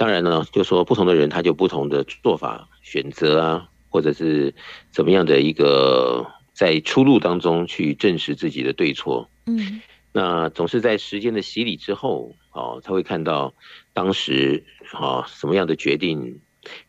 [0.00, 4.54] 当然呢，就说不同的人他就不同的做法选择啊，或者是
[4.90, 9.28] 怎么样的一个在出路当中去证实自己的对错。
[9.44, 13.52] 嗯，那总是在时间的洗礼之后，哦，才会看到
[13.92, 16.40] 当时啊什么样的决定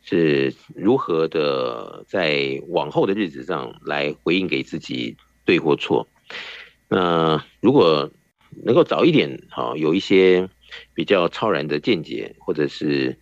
[0.02, 6.08] 是如何的在往后的日子上来回应给自己对或错。
[6.88, 8.10] 那如果
[8.64, 10.48] 能够早一点，好有一些。
[10.94, 13.18] 比较超然的见解，或者是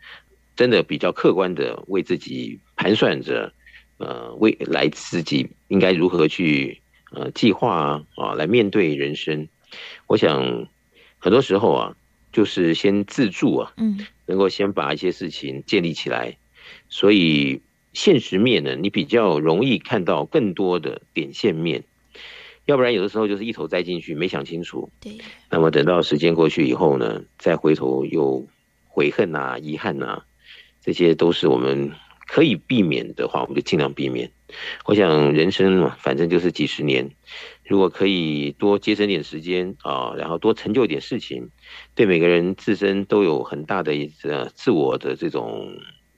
[0.56, 3.54] 真的比较客观的为自己盘算着，
[3.98, 6.82] 呃，未来自己应该如何去
[7.12, 9.48] 呃计划啊啊来面对人生。
[10.08, 10.68] 我想
[11.18, 11.96] 很多时候啊，
[12.32, 16.38] 就是先自助啊，嗯，能够先把一些事情建立起来，
[16.88, 17.62] 所以
[17.94, 21.84] 现实面呢，你比较容易看到更多的点线面。
[22.70, 24.92] 要不然有的时候就是一头栽进去，没想清楚。
[25.02, 25.18] 对。
[25.50, 28.46] 那么等到时间过去以后呢，再回头又
[28.88, 30.24] 悔恨啊、遗憾啊，
[30.80, 31.92] 这些都是我们
[32.28, 34.32] 可以避免的话，我们就尽量避免。
[34.86, 37.10] 我想人生嘛，反正就是几十年，
[37.66, 41.50] 如果可以多节省点时间啊，然后多成就点事情，
[41.96, 45.74] 对每个人自身都有很大的呃自我的这种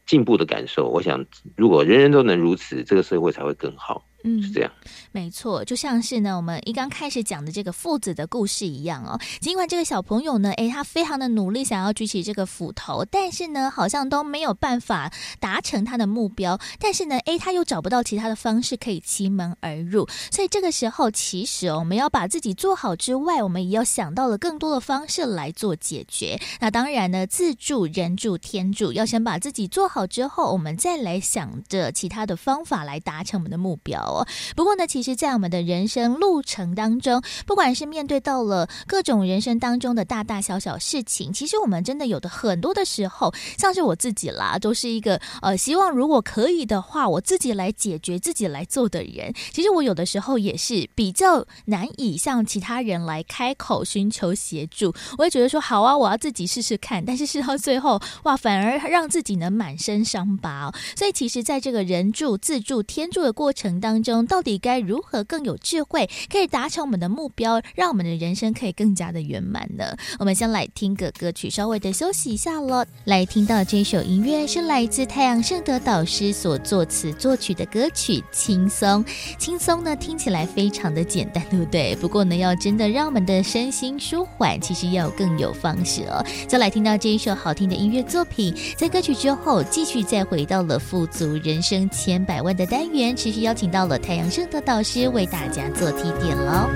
[0.05, 0.89] 进步的感受。
[0.89, 1.25] 我想，
[1.55, 4.05] 如果人人都能如此，这个社会才会更好。
[4.23, 4.71] 嗯，是这样，
[5.11, 9.19] 没错，就像是呢，我们一刚开始讲的这个父子的故事一样哦。
[9.39, 16.59] 尽管这个小朋友呢，诶，他非常的努力，想要举起这个斧头，但是呢，好像都没有办法达成他的目标。
[16.79, 20.07] 但是呢，诶，他又找不到其他的方式可以欺门而入。
[20.31, 26.39] 所以这个时候，其实哦，我们要把自己做好之外，我们也要想到了更多的方式来做解决。
[26.59, 34.10] 那当然呢，自助、人助、天助，要先把自己做好之后，我们再来想着其他的方法来达成我们的目标。
[34.55, 49.33] 不过呢，其实，在我们的人生路程当中，不管是面对到了各种人生当中的大大小小事情，其实我们真的有的很多的时候，像是我自己啦，都是一个呃，希望如果可以的话，我自己来解决、自己来做的人。
[49.51, 54.93] 其实我有的时候也是比较难以向其他人来开口寻求协助。
[55.17, 60.71] 我也觉得说好啊，我要自己试试看，但是试到最后，哇，反而让自己呢满身伤疤。
[60.95, 69.95] 所以，其实，在这个人助、自助、天助的过程当中，到底该如何更有智慧，可以达成我们的目标，让我们的人生可以更加的圆满呢？
[70.19, 72.85] 我们先来听个歌曲，稍微的休息一下喽。
[73.05, 79.03] 来听到这首音乐是来自太阳盛德导师所作词作曲的歌曲《轻松》。
[79.37, 81.95] 轻松呢，听起来非常的简单，对不对？
[81.97, 86.23] 不过呢，要真的让我们的身心舒缓，其实要更有方式哦。
[86.47, 96.69] 再来听到这一首好听的音乐作品，在歌曲之后，继续再回到了富足人生千百万的单元，持续邀请到太阳盛德导师为大家做提点喽。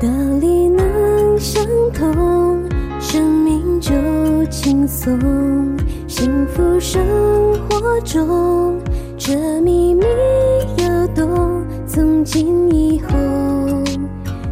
[0.00, 0.08] 道
[0.40, 2.62] 理能相通，
[3.00, 3.92] 生命就
[4.50, 5.18] 轻松。
[6.08, 7.00] 幸福生
[7.68, 8.78] 活中，
[9.16, 10.04] 这秘密
[10.78, 13.12] 要懂，从今以后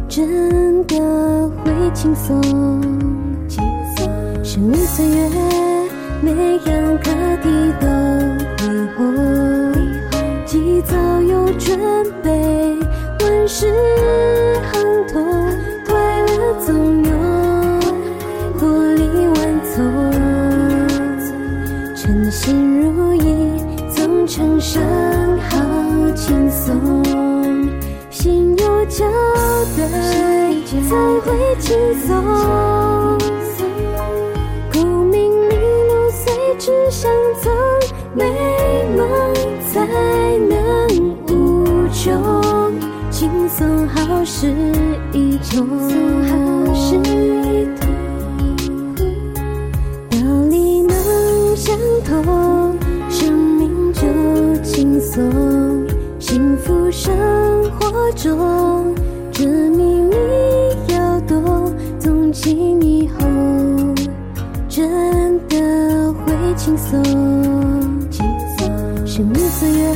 [0.07, 0.95] 真的
[1.63, 2.41] 会轻松。
[3.47, 3.63] 轻
[3.97, 5.29] 松，生命岁月，
[6.21, 7.11] 每样课
[7.43, 7.49] 题
[7.79, 7.87] 都
[8.57, 8.63] 会
[8.95, 9.03] 红，
[10.51, 11.79] 及早有准
[12.21, 12.29] 备，
[13.21, 13.73] 万事
[14.73, 15.23] 亨通，
[15.87, 15.95] 快
[16.25, 17.11] 乐总有，
[18.59, 20.11] 获利万从，
[21.95, 23.63] 称心如意，
[23.95, 24.83] 总成生
[25.39, 25.57] 好
[26.15, 27.01] 轻松，
[28.09, 29.05] 心有交
[29.77, 29.87] 代
[30.67, 30.81] 才
[31.21, 31.31] 会
[31.61, 32.11] 轻松，
[44.23, 44.47] 是
[45.13, 45.67] 一种，
[46.27, 47.89] 好事一通，
[50.11, 50.17] 道
[50.49, 52.77] 理能相通，
[53.09, 54.01] 生命就
[54.61, 55.21] 轻松。
[56.19, 57.11] 幸福生
[57.79, 58.93] 活中，
[59.31, 60.15] 这秘密
[60.93, 63.19] 要懂，从今以后
[64.69, 64.87] 真
[65.47, 67.03] 的会轻松。
[68.11, 68.23] 轻
[68.57, 69.95] 松，生命岁月，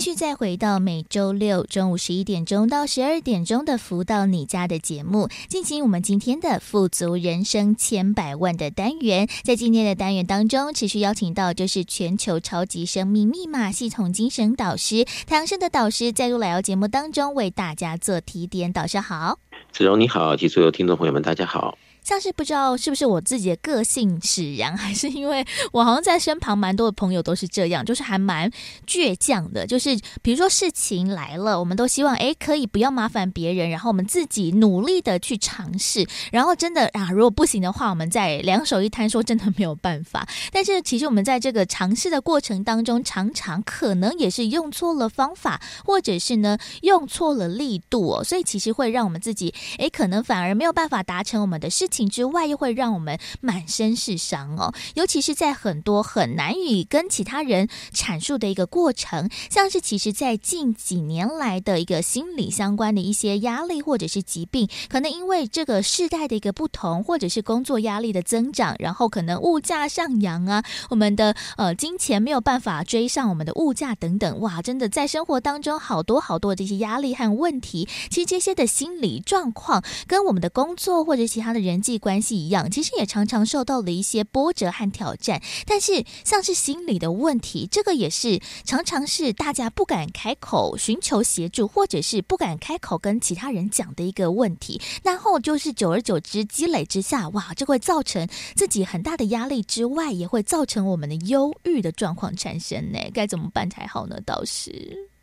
[0.00, 9.28] 继续再回到每周六中午十一点钟到十二点钟的“福到你家”的节目，进行我们今天的“富足人生千百万”的单元。
[9.44, 18.72] 在今天的单元当中，持续邀请到就是全球超级生命密码系统精神导师太阳盛德导师，再度来到节目当中为大家做提点。
[18.72, 19.38] 导师好，
[19.70, 21.76] 子荣你好，及所有听众朋友们，大家好。
[22.02, 28.50] 像是不知道是不是我自己的个性使然，还是因为我好像在身旁蛮多的朋友都是这样，就是还蛮
[28.86, 29.66] 倔强的。
[29.66, 40.28] 就是比如说事情来了，我们都希望哎可以不要麻烦别人，然后我们自己努力的去尝试，然后真的啊，如果不行的话，我们再两手一摊说真的没有办法。
[40.52, 54.72] 但是其实我们在这个尝试的过程当中，常常可能也是用错了方法，或者是呢用错了力度哦，所以其实会让我们自己哎可能反而没有办法达成我们的事情之外，又会让我们满身是伤哦。
[54.94, 81.79] 尤其是在很多很难以跟其他人阐述的一个过程，像是其实，在近几年来的一个心理相关的一些压力或者是疾病，可能因为这个世代的一个不同，或者是工作压力的增长，然后可能物价上扬啊，我们的呃金钱没有办法追上我们的物价等等，哇，真的在生活当中好多好多这些压力和问题，其实这些的心理状况跟我们的工作或者其他的人。
[81.80, 85.40] 际关系一样，其实也常常受到了一些波折和挑战。
[85.66, 94.80] 但是，像是心理的问题，这个也是常常是大家不敢开口寻求协助，或者是不敢开口跟其他人讲的一个问题。
[95.02, 102.98] 然后就是久而久之积累之下，哇，就会造成自己很大的压力之外，也会造成我们的忧郁的状况产生呢。
[103.12, 104.20] 该怎么办才好呢？
[104.24, 104.70] 倒是？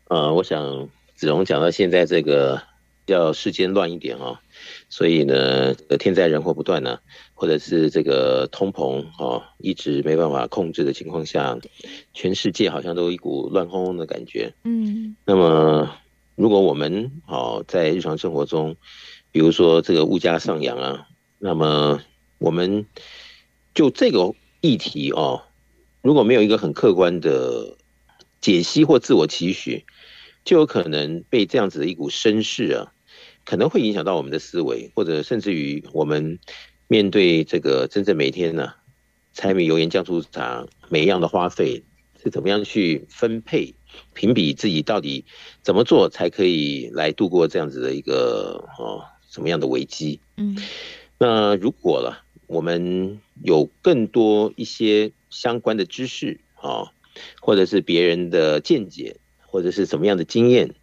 [0.08, 2.62] 呃，我想子荣讲到现在这个
[3.06, 4.40] 要世间乱一点啊，
[4.90, 7.00] 所以呢，天灾人祸不断呢、啊，
[7.34, 11.58] 或者是这个通膨哦，一直没办法控制的情况下，
[12.14, 14.54] 全世界好像都一股乱哄哄的感觉。
[14.64, 15.94] 嗯，那么
[16.36, 18.76] 如果我们哦在日常生活中，
[19.30, 21.06] 比如说这个物价上扬啊，
[21.38, 22.00] 那么
[22.38, 22.86] 我们
[23.74, 24.32] 就这个
[24.62, 25.42] 议题哦，
[26.00, 27.76] 如果没有一个很客观的
[28.40, 29.84] 解析或自我期许，
[30.44, 32.92] 就有可能被这样子的一股声势啊，
[33.48, 36.38] 可能会影响到我们的思维，或者甚至于我们
[36.86, 38.76] 面对这个真正每天呢、啊，
[39.32, 41.82] 柴米油盐酱醋茶每一样的花费
[42.22, 43.74] 是怎么样去分配，
[44.12, 45.24] 评比自己到底
[45.62, 50.20] 怎么做才可以来度过这样子的一个哦什么样的危机？
[50.36, 50.54] 嗯，
[51.16, 56.92] 那如果了我们有更多一些相关的知识啊，
[57.40, 59.16] 或者是别人的见解。
[59.50, 60.74] 或者是什么样的经验，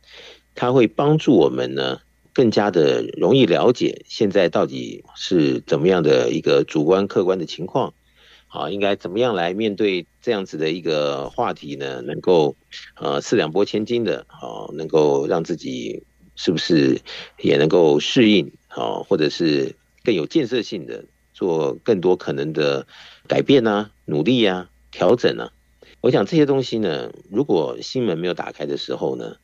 [0.55, 1.99] 它会帮助我们呢，
[2.36, 7.93] 更加的容易了解现在到底是怎么样的一个主观客观的情况，
[8.47, 12.01] 好，应该怎么样来面对这样子的一个话题呢？
[12.01, 12.57] 能够
[12.97, 16.03] 呃四两拨千斤的，好，能够让自己
[16.36, 16.99] 是不是
[17.39, 22.86] 也能够适应，好，或者是更有建设性的做更多可能的
[23.29, 25.53] 改变啊、努力啊、调整啊。
[26.01, 29.38] 我想这些东西呢，如果心门没有打开的时候呢，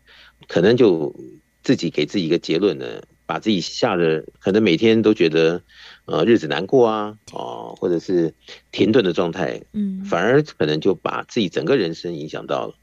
[0.49, 1.15] 可能就
[1.63, 5.61] 自己给自己一个结论呢，把自己吓得可能每天都觉得
[6.05, 8.33] 呃日子难过啊，哦，或者是
[8.71, 12.75] 停顿的状态，嗯，反而可能就把自己整个人生影响到了。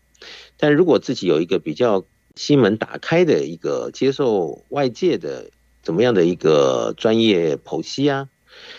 [0.56, 2.04] 但如果自己有一个比较
[2.34, 5.50] 心门打开的一个接受外界的
[5.82, 8.28] 怎么样的一个专业剖析啊，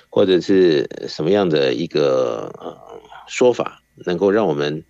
[0.09, 4.83] 或者是什么样的一个呃说法，能够让我们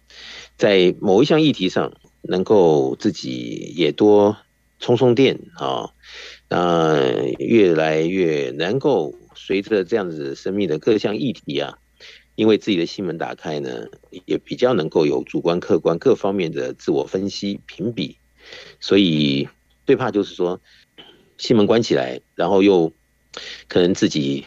[0.58, 4.38] 在某一项议题上，能够自己也多
[4.80, 5.94] 充充电啊，
[6.48, 6.98] 那
[7.38, 11.78] 越来越能够随着这样子生命的各项议题啊，
[12.36, 13.88] 因为自己的心门打开呢，
[14.26, 18.18] 也比较能够有主观、客观各方面的自我分析、评比。
[18.80, 19.48] 所以
[19.86, 20.62] 最怕就是说，
[21.38, 22.94] 心门关起来，然后又
[23.68, 24.46] 可能自己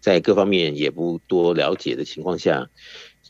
[0.00, 2.70] 在各方面也不多了解的情况下。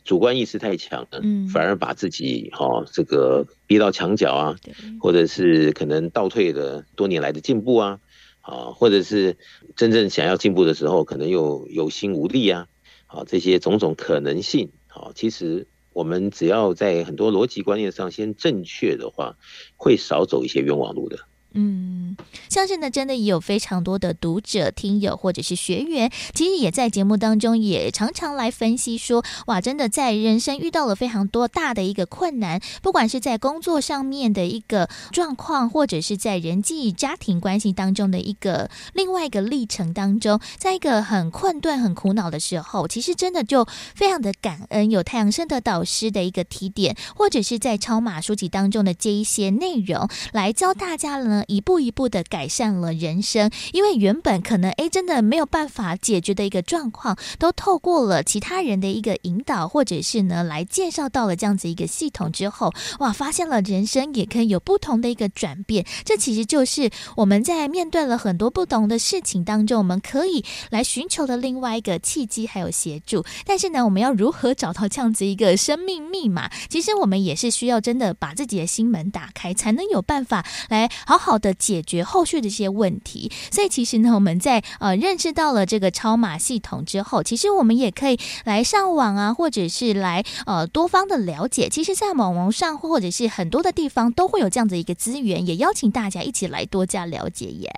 [0.09, 4.55] 主观意识太强了，嗯反而把自己哈、哦、这个逼到墙角啊，
[4.99, 7.99] 或者是可能倒退了多年来的进步啊，
[8.41, 9.37] 啊，或者是
[9.75, 12.65] 真正想要进步的时候，可能又有心无力啊，
[13.05, 19.37] 啊，这些种种可能性，啊，其实我们只要在很多逻辑观念上先正确的话，
[19.77, 21.19] 会少走一些冤枉路的。
[21.53, 22.15] 嗯，
[22.47, 65.85] 相信呢，真的也有非常多的读者、听友或者是学员，其实也在节目当中也常常来分析说，哇，真的在人生遇到了非常多大的一个困难，不管是在工作上面的一个状况，或者是在人际家庭关系当中的一个另外一个历程当中，在一个很困顿、很苦恼的时候，其实真的就非常的感恩有太阳升的导师的一个提点，或者是在超马书籍当中的这一些内容，来教大家了一步一步的改善了人生，因为原本可能诶真的没有办法解决的一个状况，都透过了其他人的一个引导，或者是呢来介绍到了这样子一个系统之后，哇，发现了人生也可以有不同的一个转变。
[66.03, 73.23] 这其实就是我们在面对了很多不同的事情当中，我们可以来寻求的另外一个契机还有协助。
[73.45, 76.49] 但是呢，我们要如何找到这样子一个生命密码？
[76.69, 81.28] 其实我们也是需要真的把自己的心门打开，才能有办法来好好。
[81.29, 91.69] 好的解决后续的一些问题，所以其实呢，我们在呃认识到了这个超码系统之后，其实我们也可以来上网啊，或者是来呃多方的了解。
[91.69, 97.71] 其实，在网络上或者是很多的地方都会有这样的一个资源，也邀请大家一起来多加了解耶。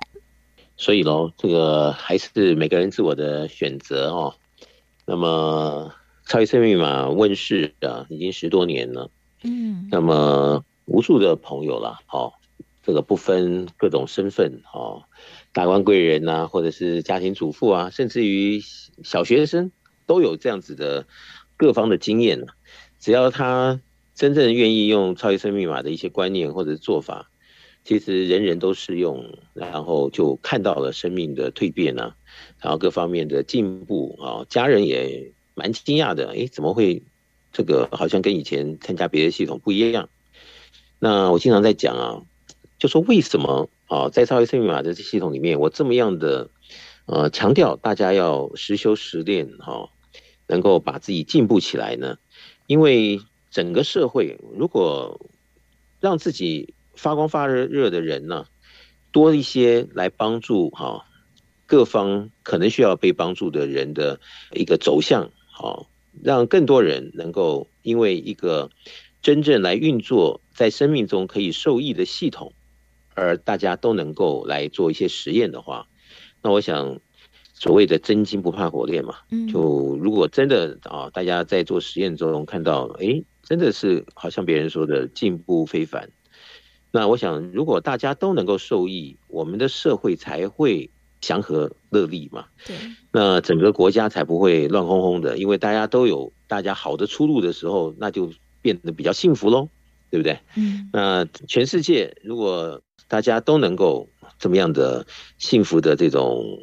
[0.78, 4.34] 所以喽，这个还是每个人自我的选择哦。
[5.04, 5.92] 那么，
[6.24, 9.10] 超级生命密码问世啊，已经十多年了。
[9.42, 12.32] 嗯，那么无数的朋友了，好、哦。
[12.84, 15.04] 这个不分各种身份，哦，
[15.52, 18.60] 达官贵人呐，或者是家庭主妇啊，甚至于
[19.04, 19.70] 小学生
[20.04, 21.06] 都有这样子的
[21.56, 22.44] 各方的经验。
[22.98, 23.80] 只要他
[24.16, 27.30] 真正愿意用超级生命密码的一些观念或者做法，
[27.84, 32.16] 其实人人都适用，然后就看到了生命的蜕变啊，
[32.60, 37.04] 然后各方面的进步啊，家人也蛮惊讶的，诶，怎么会
[37.52, 40.08] 这个好像跟以前参加别的系统不一样？
[40.98, 42.22] 那我经常在讲啊。
[42.82, 46.50] 就说为什么啊，在超级生命密码的系统里面，我这么样的
[47.06, 49.90] 呃强调大家要实修实练哈，
[50.48, 52.18] 能够把自己进步起来呢？
[52.66, 53.20] 因为
[53.52, 55.30] 整个社会如果
[56.00, 58.46] 让自己发光发热热的人呢，
[59.12, 61.06] 多一些来帮助哈
[61.66, 64.18] 各方可能需要被帮助的人的
[64.54, 65.86] 一个走向，好，
[66.20, 68.70] 让更多人能够因为一个
[69.22, 72.52] 真正来运作在生命中可以受益的系统，
[73.14, 75.86] 而大家都能够来做一些实验的话，
[76.42, 77.00] 那我想。
[77.54, 79.18] 所谓的真金不怕火炼嘛，
[79.52, 86.10] 就如果真的啊，大家在做实验中看到，哎，真的是好像别人说的进步非凡，
[86.90, 90.90] 那我想，如果大家都能够受益，我们的社会才会
[91.20, 92.46] 祥和乐利嘛。
[92.66, 92.74] 对，
[93.12, 99.68] 那整个国家才不会乱哄哄的，因为大家都有大家好的出路的时候，那就变得比较幸福喽，
[100.10, 100.40] 对不对？
[100.56, 102.82] 嗯，那全世界如果
[103.12, 104.08] 大家都能够
[104.38, 105.06] 这么样的
[105.36, 106.58] 幸福的这种。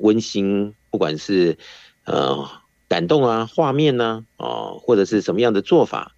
[0.00, 1.56] 温馨，不管是
[2.04, 2.50] 呃
[2.88, 6.16] 感动啊、画面呐，哦，或者是什么样的做法，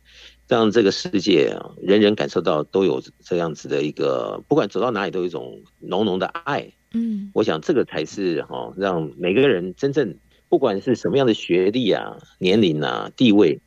[0.49, 6.72] 让这个世界，人人感受到都有这样子的一个，不管走到哪里都有一种浓浓的爱。
[6.95, 10.16] 嗯，我想这个才是哈，让每个人真正
[10.49, 13.61] 不管是什么样的学历啊、年龄啊、地位，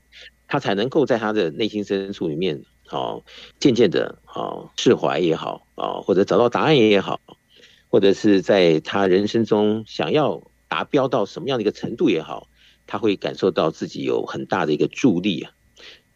[0.47, 3.23] 他才能够在他的内心深处里面，哦，
[3.59, 7.19] 渐渐的，哦，释怀也好，啊，或者找到答案也好。
[7.91, 12.47] 或者是在他人生中想要达标到什么样的一个程度也好，
[12.85, 15.51] 他会感受到自己有很大的一个助力啊。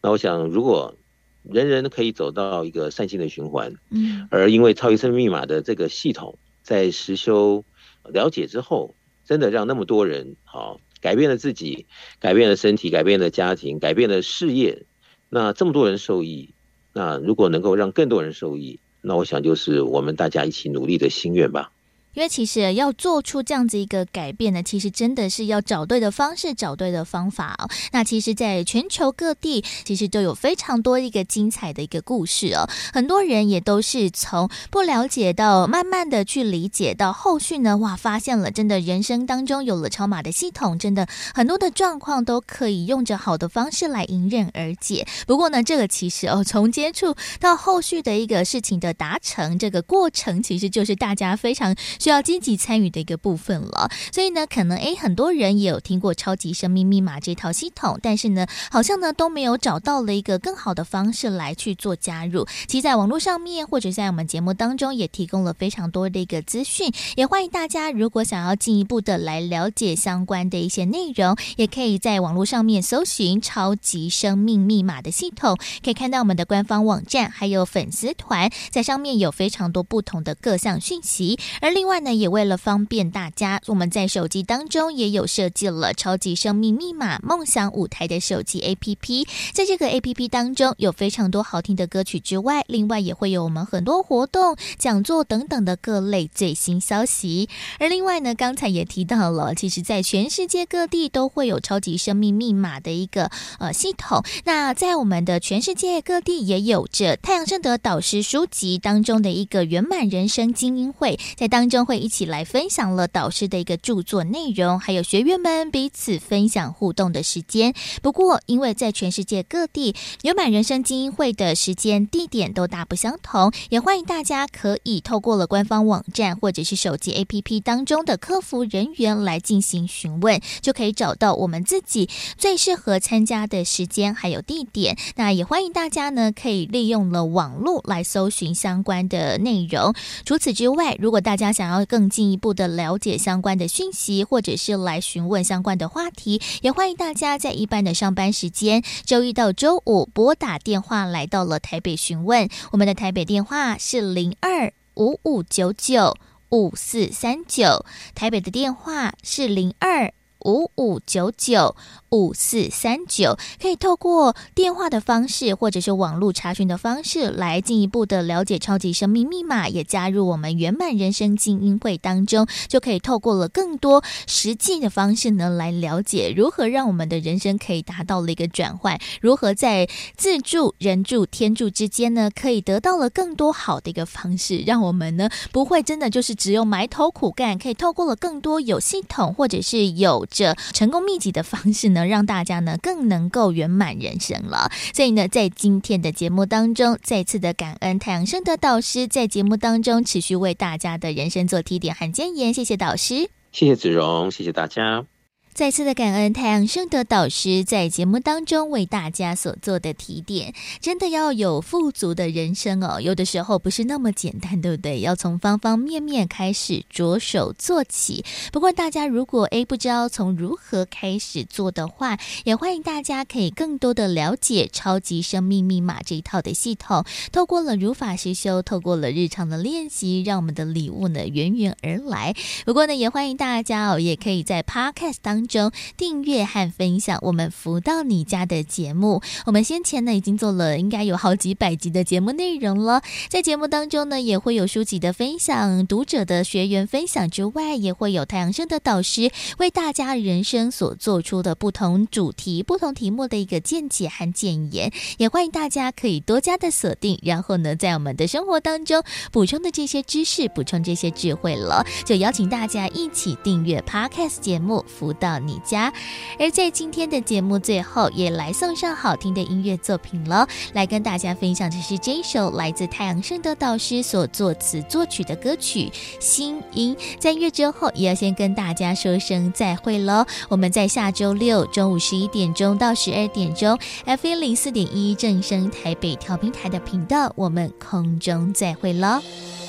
[0.00, 0.94] 那我想，如果
[1.42, 7.64] 人人可以走到一个善性的循环，嗯，而因为超级生命密码的这个系统在实修
[8.04, 8.94] 了解之后，
[9.24, 11.86] 真的让那么多人好改变了自己，
[12.20, 14.84] 改变了身体，改变了家庭，改变了事业，
[15.28, 16.53] 那这么多人受益，
[16.94, 18.80] 那如果能够让更多人受益。
[19.02, 21.73] 那我想就是我们大家一起努力的心愿吧。
[22.14, 27.68] 因为其实要做出这样子一个改变呢，其实真的是要找对的方式，找对的方法哦。
[27.92, 32.68] 那其实，在全球各地，其实都有非常多一个精彩的一个故事哦。
[32.92, 45.06] 很多人也都是从不了解到慢慢的去理解，到后续呢，哇，发现了真的人生当中有了超马的系统，真的很多的状况都可以用着好的方式来迎刃而解。
[45.26, 51.74] 不过呢，这个其实哦，从接触到后续的一个事情的达成，这个过程其实就是大家非常。
[52.04, 62.46] 需要积极参与的一个部分了，所以呢，可能诶，很多人也有听过超级生命密码这套系统，但是呢，好像呢都没有找到了一个更好的方式来去做加入。
[62.68, 81.93] 其实，在网络上面或者在我们节目当中也提供了非常多的一个资讯，也欢迎大家如果想要进一步的来了解相关的一些内容，也可以在网络上面搜寻超级生命密码的系统，可以看到我们的官方网站还有粉丝团，在上面有非常多不同的各项讯息，而另外。
[81.94, 89.24] 另外呢，也为了方便大家，我们在手机当中也有设计了“超级生命密码梦想舞台”的手机 APP。
[89.52, 97.48] 在这个 APP 当中，有非常多好听的歌曲之外，另外也会有我们很多活动、讲座等等的各类最新消息。
[97.78, 103.30] 而另外呢，刚才也提到了，其实在全世界各地都会有“超级生命密码”的一个
[103.60, 104.24] 呃系统。
[104.42, 111.83] 那在我们的全世界各地也有着太阳盛德导师书籍当中的一个圆满人生精英会，在当中。
[111.84, 117.74] 会一起来分享了导师的一个著作内容，还有学员们彼此分享互动的时间。
[118.02, 134.96] 不过，因为在全世界各地牛满人生精英会的时间地点都大不相同，也欢迎大家可以透过了官方网站或者是手机 APP 当中的客服人员来进行询问，就可以找到我们自己最适合参加的时间还有地点。
[135.16, 139.94] 那也欢迎大家呢可以利用了网络来搜寻相关的内容。
[140.24, 152.48] 除此之外，如果大家想要要更进一步的了解相关的讯息，或者是来询问相关的话题，也欢迎大家在一般的上班时间，周一到周五拨打电话来到了台北询问。
[152.72, 156.16] 我们的台北电话是零二五五九九
[156.50, 160.12] 五四三九，台北的电话是零二
[160.44, 161.74] 五五九九。
[162.14, 192.03] 五四三九可以透过电话的方式，或者是网络查询的方式来进一步的了解超级生命密码，也加入我们圆满人生精英会当中，就可以透过了更多实际的方式呢，来了解如何让我们的人生可以达到了一个转换，如何在自助、人助、天助之间呢，可以得到了更多好的一个方式，让我们呢不会真的就是只有埋头苦干，可以透过了更多有系统或者是有着成功秘籍的方式呢。
[192.06, 205.06] 让大家呢更能够圆满人生了，所以呢，在今天的节目当中，再次的感恩太阳升的导师在节目当中持续为大家的人生做提点和建言，谢谢导师，谢谢子荣，谢谢大家。
[205.54, 213.00] 再次的感恩太阳盛德导师在节目当中为大家所做的提点，真的要有富足的人生哦。
[213.00, 214.98] 有的时候不是那么简单，对不对？
[214.98, 218.24] 要从方方面面开始着手做起。
[218.50, 227.04] 不过大家如果诶不知道从如何开始做的话，也欢迎大家可以更多的了解超级生命密码这一套的系统。
[227.30, 232.34] 透过了如法实修，透过了日常的练习，让我们的礼物呢源源而来。
[232.64, 239.22] 不过呢，也欢迎大家哦，也可以在 Podcast 当中订阅和分享我们福到你家的节目。
[239.46, 254.92] 我们先前呢已经做了应该有好几百集的节目内容了，在节目当中呢也会有书籍的分享、读者的学员分享之外，也会有太阳盛德导师为大家人生所做出的不同主题、不同题目的一个见解和建言。
[255.18, 265.92] 也欢迎大家可以多加的锁定，然后呢在我们的生活当中补充的这些知识、补充这些智慧了，就邀请大家一起订阅 Podcast 节目福到你家，
[266.38, 270.46] 而在今天的节目最后，也来送上好听的音乐作品了。
[270.72, 275.88] 来跟大家分享的是这一首来自太阳盛德导师所作词作曲的歌曲
[276.20, 276.94] 《心音》。
[277.18, 280.24] 在音乐之后，也要先跟大家说声再会喽。
[280.48, 289.20] 我们在下周六中午十一点钟到十二点钟，FM 零四点一正声台北调频台的频道，我们空中再会喽，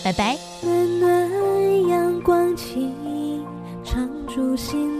[0.04, 0.38] 拜拜。
[0.62, 2.94] 暖暖阳光轻
[3.84, 4.95] 常驻心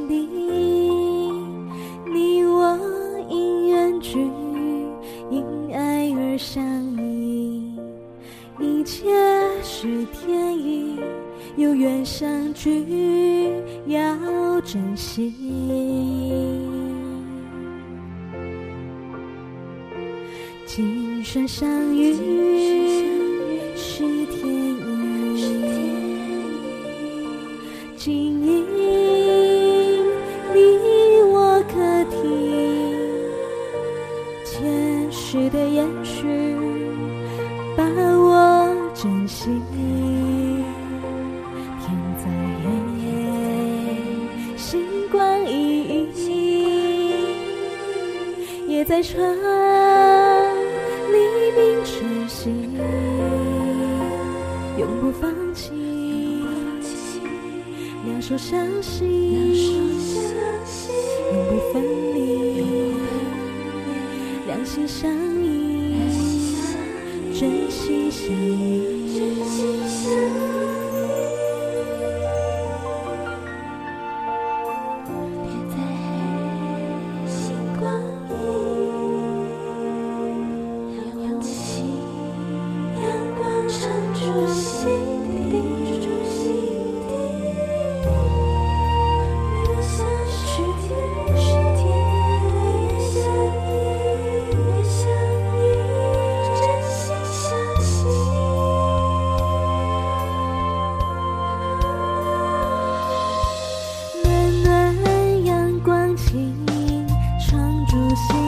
[107.48, 107.86] 真
[108.16, 108.45] 心